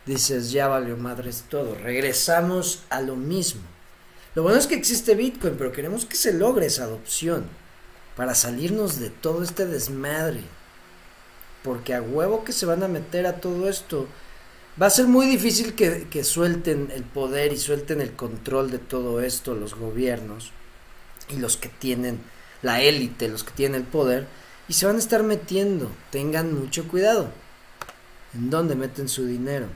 dices, 0.08 0.52
ya 0.52 0.68
valió 0.70 0.98
madres 0.98 1.44
todo. 1.50 1.76
Regresamos 1.76 2.82
a 2.90 3.00
lo 3.00 3.16
mismo. 3.16 3.62
Lo 4.34 4.42
bueno 4.42 4.58
es 4.58 4.66
que 4.66 4.74
existe 4.74 5.14
Bitcoin, 5.14 5.54
pero 5.56 5.72
queremos 5.72 6.08
que 6.08 6.16
se 6.16 6.34
logre 6.34 6.66
esa 6.66 6.86
adopción 6.86 7.46
para 8.16 8.34
salirnos 8.34 9.00
de 9.00 9.12
todo 9.12 9.44
este 9.44 9.68
desmadre. 9.68 10.42
Porque 11.62 11.94
a 11.94 12.02
huevo 12.02 12.44
que 12.44 12.54
se 12.54 12.66
van 12.66 12.82
a 12.82 12.88
meter 12.88 13.28
a 13.28 13.40
todo 13.40 13.70
esto. 13.70 14.08
Va 14.82 14.88
a 14.88 14.90
ser 14.90 15.06
muy 15.06 15.28
difícil 15.28 15.76
que, 15.76 16.08
que 16.10 16.24
suelten 16.24 16.92
el 16.96 17.04
poder 17.04 17.54
y 17.54 17.58
suelten 17.58 18.02
el 18.02 18.14
control 18.14 18.72
de 18.72 18.80
todo 18.80 19.22
esto 19.22 19.54
los 19.54 19.76
gobiernos 19.76 20.52
y 21.30 21.38
los 21.38 21.58
que 21.58 21.70
tienen 21.70 22.20
la 22.64 22.82
élite, 22.82 23.28
los 23.28 23.44
que 23.44 23.52
tienen 23.52 23.82
el 23.82 23.88
poder, 23.88 24.26
y 24.68 24.74
se 24.74 24.86
van 24.86 24.96
a 24.96 25.00
estar 25.00 25.22
metiendo. 25.24 25.92
Tengan 26.10 26.58
mucho 26.58 26.88
cuidado. 26.88 27.30
¿En 28.34 28.50
dónde 28.50 28.76
meten 28.76 29.08
su 29.08 29.26
dinero? 29.26 29.68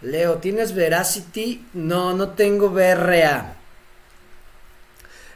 Leo, 0.00 0.38
¿tienes 0.38 0.74
Veracity? 0.74 1.66
No, 1.74 2.14
no 2.14 2.30
tengo 2.30 2.70
BRA. 2.70 3.56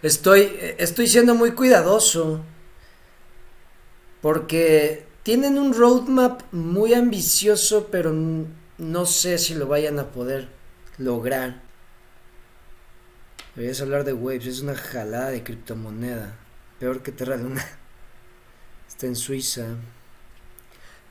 Estoy, 0.03 0.57
estoy 0.79 1.07
siendo 1.07 1.35
muy 1.35 1.53
cuidadoso. 1.53 2.41
Porque 4.21 5.06
tienen 5.27 5.59
un 5.59 5.75
roadmap 5.75 6.43
muy 6.53 6.95
ambicioso, 6.95 7.89
pero 7.91 8.15
no 8.79 9.07
sé 9.07 9.39
si 9.39 9.57
lo 9.57 9.67
vayan 9.67 9.99
a 9.99 10.13
poder 10.13 10.47
lograr. 10.99 11.63
Deberías 13.57 13.81
hablar 13.81 14.05
de 14.05 14.13
Waves, 14.13 14.47
es 14.47 14.61
una 14.61 14.77
jalada 14.77 15.31
de 15.31 15.43
criptomoneda. 15.43 16.37
Peor 16.79 17.03
que 17.03 17.11
Terra 17.11 17.37
Luna. 17.37 17.67
Está 18.89 19.09
en 19.09 19.17
Suiza. 19.17 19.67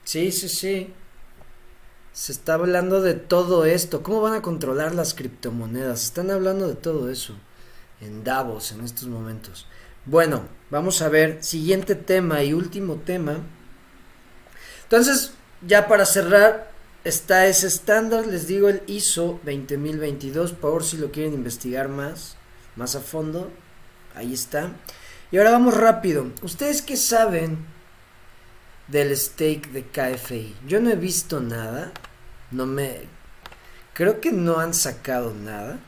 Sí, 0.05 0.31
sí, 0.31 0.47
sí. 0.47 0.93
Se 2.13 2.31
está 2.31 2.53
hablando 2.53 3.01
de 3.01 3.15
todo 3.15 3.65
esto. 3.65 4.01
¿Cómo 4.01 4.21
van 4.21 4.35
a 4.35 4.41
controlar 4.41 4.95
las 4.95 5.13
criptomonedas? 5.13 6.05
Están 6.05 6.31
hablando 6.31 6.69
de 6.69 6.75
todo 6.75 7.09
eso 7.09 7.35
en 7.99 8.23
Davos 8.23 8.71
en 8.71 8.79
estos 8.79 9.09
momentos. 9.09 9.67
Bueno, 10.05 10.47
vamos 10.71 11.01
a 11.01 11.09
ver 11.09 11.43
siguiente 11.43 11.95
tema 11.95 12.43
y 12.43 12.53
último 12.53 12.95
tema. 12.95 13.43
Entonces, 14.85 15.33
ya 15.65 15.87
para 15.87 16.05
cerrar, 16.05 16.71
está 17.03 17.45
ese 17.47 17.67
estándar, 17.67 18.25
les 18.25 18.47
digo 18.47 18.69
el 18.69 18.81
ISO 18.87 19.39
20022, 19.43 20.53
por 20.53 20.83
si 20.83 20.97
lo 20.97 21.11
quieren 21.11 21.33
investigar 21.33 21.89
más, 21.89 22.37
más 22.75 22.95
a 22.95 23.01
fondo. 23.01 23.51
Ahí 24.15 24.33
está. 24.33 24.71
Y 25.31 25.37
ahora 25.37 25.51
vamos 25.51 25.75
rápido. 25.75 26.31
¿Ustedes 26.41 26.81
qué 26.81 26.95
saben 26.95 27.75
del 28.87 29.15
stake 29.15 29.71
de 29.71 29.83
KFI. 29.83 30.55
Yo 30.67 30.79
no 30.79 30.89
he 30.89 30.95
visto 30.95 31.39
nada. 31.39 31.91
No 32.51 32.65
me... 32.65 33.03
Creo 33.93 34.19
que 34.19 34.31
no 34.31 34.59
han 34.59 34.73
sacado 34.73 35.33
nada. 35.33 35.79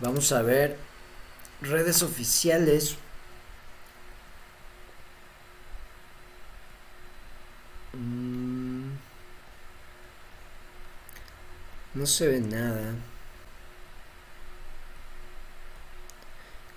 Vamos 0.00 0.32
a 0.32 0.42
ver. 0.42 0.76
Redes 1.62 2.02
oficiales. 2.02 2.96
Mm. 7.94 8.92
No 11.94 12.06
se 12.06 12.26
ve 12.26 12.40
nada. 12.40 12.94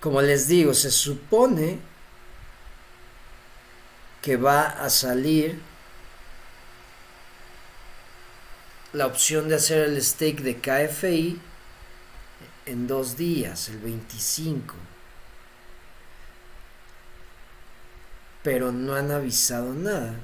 Como 0.00 0.22
les 0.22 0.46
digo, 0.46 0.74
se 0.74 0.90
supone 0.90 1.80
que 4.22 4.36
va 4.36 4.62
a 4.62 4.90
salir 4.90 5.60
la 8.92 9.06
opción 9.06 9.48
de 9.48 9.56
hacer 9.56 9.88
el 9.88 10.02
stake 10.02 10.42
de 10.42 10.60
KFI 10.60 11.40
en 12.66 12.86
dos 12.86 13.16
días, 13.16 13.68
el 13.70 13.78
25. 13.78 14.74
Pero 18.42 18.70
no 18.70 18.94
han 18.94 19.10
avisado 19.10 19.74
nada. 19.74 20.14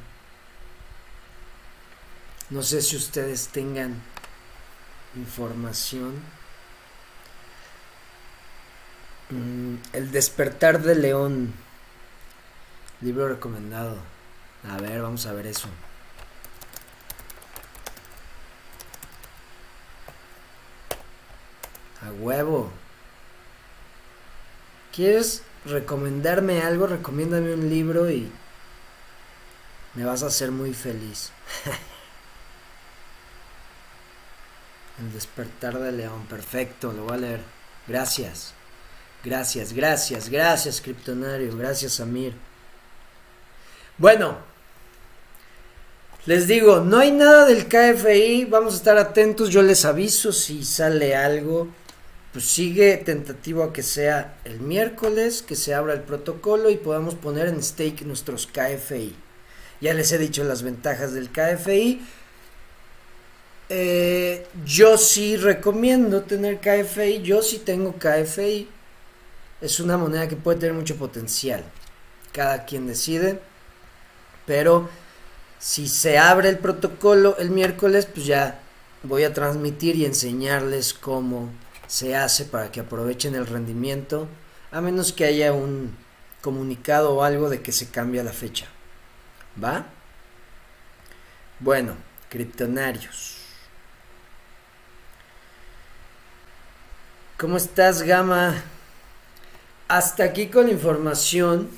No 2.55 2.62
sé 2.62 2.82
si 2.82 2.94
ustedes 2.94 3.48
tengan 3.48 4.00
información. 5.16 6.14
Mm, 9.30 9.74
el 9.92 10.12
despertar 10.12 10.80
de 10.80 10.94
león. 10.94 11.52
Libro 13.00 13.28
recomendado. 13.28 13.96
A 14.70 14.76
ver, 14.76 15.02
vamos 15.02 15.26
a 15.26 15.32
ver 15.32 15.48
eso. 15.48 15.66
A 22.02 22.12
huevo. 22.12 22.70
¿Quieres 24.94 25.42
recomendarme 25.64 26.62
algo? 26.62 26.86
Recomiéndame 26.86 27.52
un 27.52 27.68
libro 27.68 28.09
y 28.09 28.30
me 29.94 30.05
vas 30.05 30.22
a 30.22 30.26
hacer 30.26 30.52
muy 30.52 30.72
feliz. 30.72 31.32
El 35.05 35.12
despertar 35.12 35.78
de 35.78 35.92
león, 35.92 36.26
perfecto, 36.30 36.92
lo 36.92 37.05
voy 37.05 37.14
a 37.14 37.18
leer. 37.18 37.40
Gracias. 37.86 38.55
Gracias, 39.22 39.74
gracias, 39.74 40.30
gracias, 40.30 40.80
Kryptonario. 40.80 41.55
Gracias, 41.57 42.00
Amir. 42.00 42.32
Bueno, 43.98 44.38
les 46.24 46.48
digo, 46.48 46.80
no 46.80 47.00
hay 47.00 47.11
nada 47.12 47.44
del 47.44 47.68
KFI, 47.68 48.46
vamos 48.46 48.72
a 48.72 48.76
estar 48.78 48.96
atentos, 48.96 49.50
yo 49.50 49.61
les 49.61 49.84
aviso 49.84 50.32
si 50.32 50.64
sale 50.64 51.14
algo. 51.14 51.68
Pues 52.32 52.46
sigue 52.46 52.96
tentativo 52.96 53.62
a 53.62 53.72
que 53.74 53.82
sea 53.82 54.38
el 54.44 54.61
miércoles, 54.61 55.42
que 55.42 55.55
se 55.55 55.74
abra 55.74 55.92
el 55.92 56.00
protocolo 56.00 56.70
y 56.70 56.76
podamos 56.76 57.14
poner 57.14 57.48
en 57.48 57.62
stake 57.62 58.02
nuestros 58.07 58.46
KFI. 58.46 59.14
Ya 59.82 59.92
les 59.92 60.11
he 60.12 60.18
dicho 60.18 60.44
las 60.44 60.62
ventajas 60.62 61.12
del 61.12 61.30
KFI. 61.30 62.00
Eh, 63.68 64.46
yo 64.64 64.98
sí 64.98 65.36
recomiendo 65.36 66.22
tener 66.22 66.60
KFI, 66.60 67.22
yo 67.22 67.42
sí 67.42 67.58
tengo 67.58 67.94
KFI. 67.94 68.68
Es 69.60 69.80
una 69.80 69.96
moneda 69.96 70.28
que 70.28 70.36
puede 70.36 70.58
tener 70.60 70.74
mucho 70.74 70.96
potencial. 70.96 71.64
Cada 72.32 72.64
quien 72.64 72.86
decide. 72.86 73.40
Pero 74.46 74.88
si 75.58 75.88
se 75.88 76.18
abre 76.18 76.50
el 76.50 76.58
protocolo 76.58 77.36
el 77.38 77.50
miércoles, 77.50 78.06
pues 78.06 78.26
ya 78.26 78.60
voy 79.02 79.24
a 79.24 79.32
transmitir 79.32 79.96
y 79.96 80.04
enseñarles 80.04 80.92
cómo 80.92 81.50
se 81.86 82.16
hace 82.16 82.44
para 82.44 82.70
que 82.70 82.80
aprovechen 82.80 83.34
el 83.34 83.46
rendimiento, 83.46 84.28
a 84.70 84.80
menos 84.80 85.12
que 85.12 85.24
haya 85.24 85.52
un 85.52 85.96
comunicado 86.40 87.14
o 87.14 87.22
algo 87.22 87.48
de 87.48 87.62
que 87.62 87.72
se 87.72 87.88
cambia 87.88 88.24
la 88.24 88.32
fecha. 88.32 88.66
¿Va? 89.62 89.86
Bueno, 91.60 91.94
criptonarios. 92.28 93.34
¿Cómo 97.45 97.59
estás, 97.59 98.01
Gama? 98.01 98.64
Hasta 99.86 100.24
aquí 100.24 100.47
con 100.47 100.70
información 100.70 101.68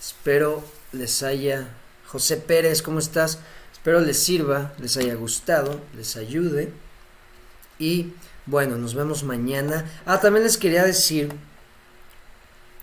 Espero 0.00 0.64
les 0.92 1.22
haya... 1.22 1.68
José 2.06 2.38
Pérez, 2.38 2.80
¿cómo 2.80 2.98
estás? 2.98 3.40
Espero 3.74 4.00
les 4.00 4.22
sirva, 4.22 4.72
les 4.78 4.96
haya 4.96 5.16
gustado, 5.16 5.82
les 5.94 6.16
ayude. 6.16 6.72
Y 7.78 8.14
bueno, 8.46 8.78
nos 8.78 8.94
vemos 8.94 9.22
mañana. 9.22 9.84
Ah, 10.06 10.18
también 10.18 10.44
les 10.44 10.56
quería 10.56 10.84
decir, 10.84 11.30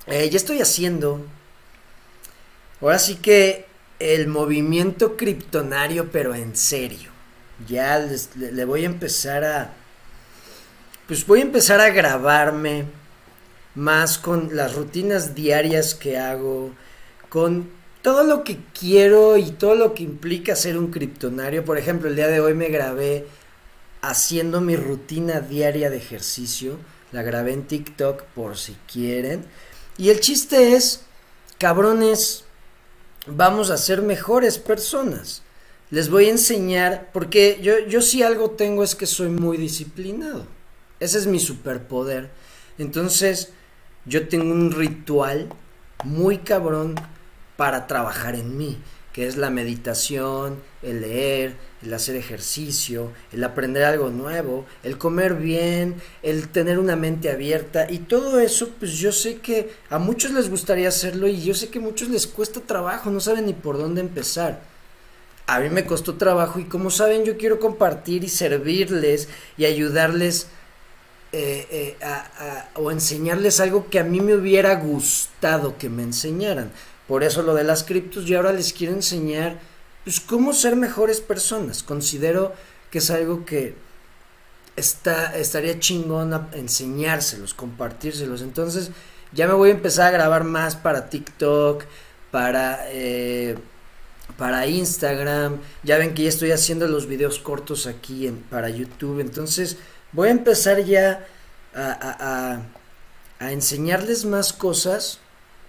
eh, 0.05 0.29
ya 0.29 0.38
estoy 0.38 0.61
haciendo, 0.61 1.25
ahora 2.79 2.99
sí 2.99 3.15
que 3.15 3.65
el 3.97 4.27
movimiento 4.27 5.17
criptonario, 5.17 6.11
pero 6.11 6.35
en 6.35 6.55
serio. 6.55 7.09
Ya 7.67 7.97
le, 7.97 8.51
le 8.51 8.65
voy 8.65 8.83
a 8.83 8.85
empezar 8.85 9.43
a... 9.43 9.73
Pues 11.07 11.25
voy 11.25 11.39
a 11.39 11.43
empezar 11.43 11.79
a 11.79 11.89
grabarme 11.89 12.83
más 13.75 14.17
con 14.17 14.57
las 14.57 14.75
rutinas 14.75 15.35
diarias 15.35 15.95
que 15.95 16.17
hago 16.17 16.71
con 17.29 17.69
todo 18.01 18.25
lo 18.25 18.43
que 18.43 18.59
quiero 18.77 19.37
y 19.37 19.51
todo 19.51 19.75
lo 19.75 19.93
que 19.93 20.03
implica 20.03 20.53
ser 20.57 20.77
un 20.77 20.91
criptonario. 20.91 21.63
Por 21.63 21.77
ejemplo, 21.77 22.09
el 22.09 22.17
día 22.17 22.27
de 22.27 22.41
hoy 22.41 22.53
me 22.55 22.67
grabé 22.67 23.25
haciendo 24.01 24.59
mi 24.59 24.75
rutina 24.75 25.39
diaria 25.39 25.89
de 25.89 25.97
ejercicio 25.97 26.77
La 27.13 27.23
grabé 27.23 27.53
en 27.53 27.63
TikTok 27.63 28.23
por 28.35 28.57
si 28.57 28.75
quieren. 28.91 29.45
Y 29.97 30.09
el 30.09 30.19
chiste 30.19 30.73
es, 30.73 31.03
cabrones, 31.57 32.43
vamos 33.27 33.69
a 33.69 33.77
ser 33.77 34.01
mejores 34.01 34.57
personas. 34.57 35.41
Les 35.89 36.09
voy 36.09 36.25
a 36.25 36.31
enseñar, 36.31 37.11
porque 37.13 37.59
yo, 37.61 37.79
yo 37.87 38.01
si 38.01 38.23
algo 38.23 38.51
tengo 38.51 38.83
es 38.83 38.93
que 38.93 39.05
soy 39.05 39.29
muy 39.29 39.55
disciplinado. 39.55 40.56
Ese 40.99 41.17
es 41.19 41.27
mi 41.27 41.39
superpoder. 41.39 42.29
Entonces, 42.77 43.51
yo 44.05 44.27
tengo 44.27 44.51
un 44.51 44.71
ritual 44.71 45.49
muy 46.03 46.39
cabrón 46.39 46.95
para 47.55 47.87
trabajar 47.87 48.35
en 48.35 48.57
mí, 48.57 48.77
que 49.13 49.27
es 49.27 49.35
la 49.35 49.49
meditación, 49.49 50.61
el 50.83 51.01
leer, 51.01 51.55
el 51.83 51.93
hacer 51.93 52.15
ejercicio, 52.15 53.11
el 53.33 53.43
aprender 53.43 53.83
algo 53.83 54.09
nuevo, 54.09 54.65
el 54.83 54.97
comer 54.97 55.35
bien, 55.35 55.95
el 56.23 56.49
tener 56.49 56.79
una 56.79 56.95
mente 56.95 57.31
abierta 57.31 57.87
y 57.89 57.99
todo 57.99 58.39
eso, 58.39 58.69
pues 58.79 58.93
yo 58.93 59.11
sé 59.11 59.37
que 59.37 59.71
a 59.89 59.97
muchos 59.97 60.31
les 60.31 60.49
gustaría 60.49 60.87
hacerlo 60.87 61.27
y 61.27 61.41
yo 61.41 61.53
sé 61.53 61.69
que 61.69 61.79
a 61.79 61.81
muchos 61.81 62.09
les 62.09 62.27
cuesta 62.27 62.59
trabajo, 62.61 63.09
no 63.09 63.19
saben 63.19 63.47
ni 63.47 63.53
por 63.53 63.77
dónde 63.77 64.01
empezar. 64.01 64.61
A 65.47 65.59
mí 65.59 65.69
me 65.69 65.85
costó 65.85 66.15
trabajo 66.15 66.59
y 66.59 66.65
como 66.65 66.91
saben 66.91 67.23
yo 67.23 67.37
quiero 67.37 67.59
compartir 67.59 68.23
y 68.23 68.29
servirles 68.29 69.29
y 69.57 69.65
ayudarles 69.65 70.47
eh, 71.32 71.97
eh, 71.99 72.05
o 72.75 72.91
enseñarles 72.91 73.59
algo 73.59 73.89
que 73.89 73.99
a 73.99 74.03
mí 74.03 74.21
me 74.21 74.36
hubiera 74.36 74.75
gustado 74.75 75.78
que 75.78 75.89
me 75.89 76.03
enseñaran. 76.03 76.71
Por 77.07 77.23
eso 77.23 77.41
lo 77.41 77.53
de 77.53 77.63
las 77.63 77.84
criptos 77.84 78.28
y 78.30 78.36
ahora 78.36 78.53
les 78.53 78.73
quiero 78.73 78.93
enseñar 78.93 79.59
pues 80.03 80.19
cómo 80.19 80.53
ser 80.53 80.75
mejores 80.75 81.19
personas. 81.19 81.84
Considero 81.84 82.53
que 82.91 82.99
es 82.99 83.09
algo 83.09 83.45
que 83.45 83.75
está, 84.78 85.36
estaría 85.36 85.80
chingón 85.80 86.47
enseñárselos, 86.53 87.53
compartírselos. 87.53 88.41
Entonces 88.41 88.91
ya 89.34 89.47
me 89.47 89.53
voy 89.53 89.69
a 89.69 89.73
empezar 89.73 90.07
a 90.07 90.11
grabar 90.11 90.45
más 90.45 90.78
para 90.78 91.09
TikTok, 91.09 91.84
para, 92.32 92.86
eh, 92.91 93.57
para 94.38 94.67
Instagram. 94.67 95.57
Ya 95.84 95.97
ven 95.97 96.13
que 96.13 96.23
ya 96.23 96.30
estoy 96.30 96.51
haciendo 96.51 96.88
los 96.88 97.07
videos 97.07 97.39
cortos 97.39 97.88
aquí 97.88 98.28
en, 98.28 98.38
para 98.38 98.69
YouTube. 98.69 99.19
Entonces 99.19 99.78
voy 100.11 100.29
a 100.29 100.31
empezar 100.31 100.83
ya 100.83 101.25
a, 101.73 102.61
enseñarles 103.39 104.25
más 104.25 104.51
cosas 104.51 105.19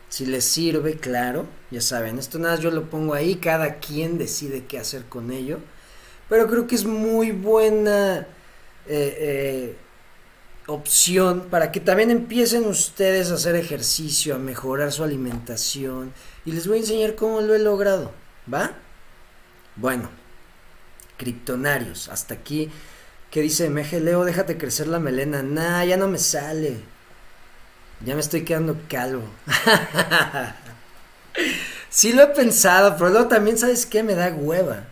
si 0.09 0.25
les 0.25 0.45
sirve, 0.45 0.97
claro, 0.97 1.47
ya 1.71 1.83
saben, 1.83 2.19
esto 2.19 2.39
nada, 2.39 2.57
yo 2.57 2.71
lo 2.71 2.89
pongo 2.89 3.13
ahí, 3.13 3.35
cada 3.37 3.75
quien 3.75 4.17
decide 4.17 4.65
qué 4.65 4.79
hacer 4.79 5.05
con 5.05 5.31
ello. 5.31 5.59
Pero 6.31 6.47
creo 6.47 6.67
que 6.67 6.77
es 6.77 6.85
muy 6.85 7.31
buena 7.31 8.21
eh, 8.21 8.27
eh, 8.87 9.77
opción 10.67 11.49
para 11.51 11.73
que 11.73 11.81
también 11.81 12.11
empiecen 12.11 12.67
ustedes 12.67 13.31
a 13.31 13.35
hacer 13.35 13.55
ejercicio, 13.57 14.35
a 14.35 14.39
mejorar 14.39 14.93
su 14.93 15.05
alimentación. 15.05 16.13
Y 16.45 16.53
les 16.53 16.67
voy 16.67 16.79
a 16.79 16.81
enseñar 16.81 17.15
cómo 17.15 17.41
lo 17.41 17.55
he 17.55 17.59
logrado, 17.59 18.13
¿va? 18.53 18.73
Bueno, 19.77 20.11
criptonarios, 21.17 22.09
hasta 22.09 22.35
aquí. 22.35 22.71
¿Qué 23.31 23.43
dice 23.43 23.69
Meje 23.69 24.01
Leo? 24.01 24.25
Déjate 24.25 24.57
crecer 24.57 24.87
la 24.87 24.99
melena. 24.99 25.43
Nah, 25.43 25.85
ya 25.85 25.97
no 25.97 26.09
me 26.09 26.19
sale. 26.19 26.81
Ya 28.05 28.15
me 28.15 28.21
estoy 28.21 28.43
quedando 28.43 28.77
calvo. 28.89 29.25
sí 31.91 32.13
lo 32.13 32.23
he 32.23 32.27
pensado, 32.29 32.97
pero 32.97 33.11
luego 33.11 33.29
también 33.29 33.59
sabes 33.59 33.85
qué 33.85 34.03
me 34.03 34.15
da 34.15 34.31
hueva. 34.31 34.85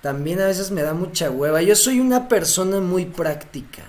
También 0.00 0.40
a 0.40 0.46
veces 0.46 0.70
me 0.70 0.82
da 0.82 0.94
mucha 0.94 1.30
hueva. 1.30 1.62
Yo 1.62 1.76
soy 1.76 2.00
una 2.00 2.28
persona 2.28 2.80
muy 2.80 3.04
práctica. 3.04 3.82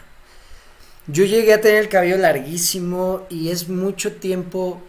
Yo 1.08 1.26
llegué 1.26 1.54
a 1.54 1.62
tener 1.62 1.84
el 1.84 1.90
cabello 1.90 2.18
larguísimo 2.18 3.26
y 3.30 3.50
es 3.50 3.68
mucho 3.68 4.14
tiempo 4.14 4.82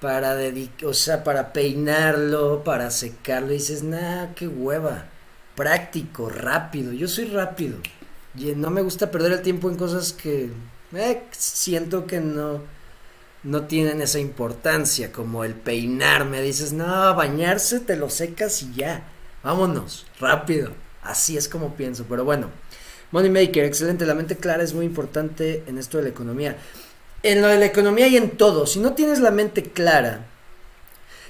para 0.00 0.34
dedicar, 0.34 0.88
o 0.88 0.94
sea, 0.94 1.24
para 1.24 1.52
peinarlo, 1.52 2.64
para 2.64 2.90
secarlo. 2.90 3.52
Y 3.52 3.56
dices, 3.56 3.82
nah, 3.82 4.34
qué 4.34 4.48
hueva. 4.48 5.06
Práctico, 5.56 6.28
rápido. 6.28 6.92
Yo 6.92 7.06
soy 7.06 7.26
rápido. 7.26 7.76
Y 8.36 8.46
no 8.56 8.70
me 8.70 8.82
gusta 8.82 9.10
perder 9.10 9.32
el 9.32 9.42
tiempo 9.42 9.68
en 9.68 9.76
cosas 9.76 10.12
que 10.12 10.50
eh, 10.94 11.22
siento 11.30 12.06
que 12.06 12.20
no, 12.20 12.60
no 13.42 13.66
tienen 13.66 14.00
esa 14.00 14.18
importancia 14.18 15.12
como 15.12 15.44
el 15.44 15.54
peinarme. 15.54 16.42
Dices, 16.42 16.72
no, 16.72 17.14
bañarse, 17.14 17.80
te 17.80 17.96
lo 17.96 18.10
secas 18.10 18.62
y 18.62 18.74
ya. 18.74 19.08
Vámonos, 19.42 20.06
rápido. 20.18 20.72
Así 21.02 21.36
es 21.36 21.48
como 21.48 21.74
pienso. 21.74 22.06
Pero 22.08 22.24
bueno, 22.24 22.50
Moneymaker, 23.12 23.64
excelente. 23.64 24.06
La 24.06 24.14
mente 24.14 24.36
clara 24.36 24.62
es 24.62 24.74
muy 24.74 24.86
importante 24.86 25.62
en 25.66 25.78
esto 25.78 25.98
de 25.98 26.04
la 26.04 26.10
economía. 26.10 26.56
En 27.22 27.40
lo 27.40 27.48
de 27.48 27.58
la 27.58 27.66
economía 27.66 28.08
y 28.08 28.16
en 28.16 28.30
todo. 28.30 28.66
Si 28.66 28.80
no 28.80 28.94
tienes 28.94 29.20
la 29.20 29.30
mente 29.30 29.62
clara, 29.62 30.26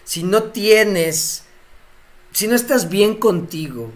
si 0.04 0.22
no 0.22 0.44
tienes, 0.44 1.44
si 2.32 2.46
no 2.46 2.54
estás 2.54 2.88
bien 2.88 3.16
contigo, 3.16 3.90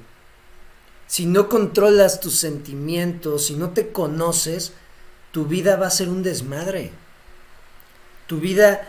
si 1.09 1.27
no 1.27 1.49
controlas 1.49 2.21
tus 2.21 2.37
sentimientos, 2.37 3.47
si 3.47 3.55
no 3.55 3.71
te 3.71 3.89
conoces, 3.89 4.73
tu 5.33 5.47
vida 5.47 5.75
va 5.75 5.89
a 5.89 5.91
ser 5.91 6.09
un 6.09 6.23
desmadre 6.23 6.93
tu 8.29 8.39
vida, 8.39 8.87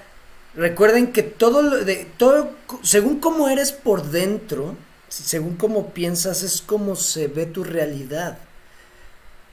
recuerden 0.53 1.11
que 1.13 1.23
todo, 1.23 1.63
lo 1.63 1.83
de, 1.83 2.05
todo, 2.17 2.51
según 2.83 3.19
cómo 3.19 3.49
eres 3.49 3.71
por 3.71 4.03
dentro, 4.03 4.75
según 5.07 5.55
cómo 5.55 5.91
piensas, 5.93 6.43
es 6.43 6.61
como 6.61 6.95
se 6.95 7.27
ve 7.27 7.47
tu 7.47 7.63
realidad. 7.63 8.37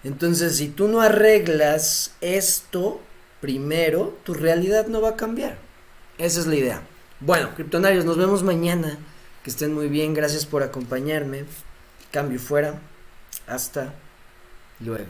Entonces, 0.04 0.56
si 0.56 0.68
tú 0.68 0.88
no 0.88 1.00
arreglas 1.00 2.12
esto 2.20 3.00
primero, 3.40 4.18
tu 4.24 4.34
realidad 4.34 4.88
no 4.88 5.00
va 5.00 5.10
a 5.10 5.16
cambiar. 5.16 5.56
Esa 6.18 6.40
es 6.40 6.46
la 6.46 6.56
idea. 6.56 6.82
Bueno, 7.20 7.54
criptonarios, 7.54 8.04
nos 8.04 8.18
vemos 8.18 8.42
mañana. 8.42 8.98
Que 9.42 9.50
estén 9.50 9.72
muy 9.72 9.88
bien, 9.88 10.14
gracias 10.14 10.44
por 10.44 10.64
acompañarme. 10.64 11.44
Cambio 12.16 12.38
fuera. 12.38 12.72
Hasta 13.46 13.92
luego. 14.80 15.04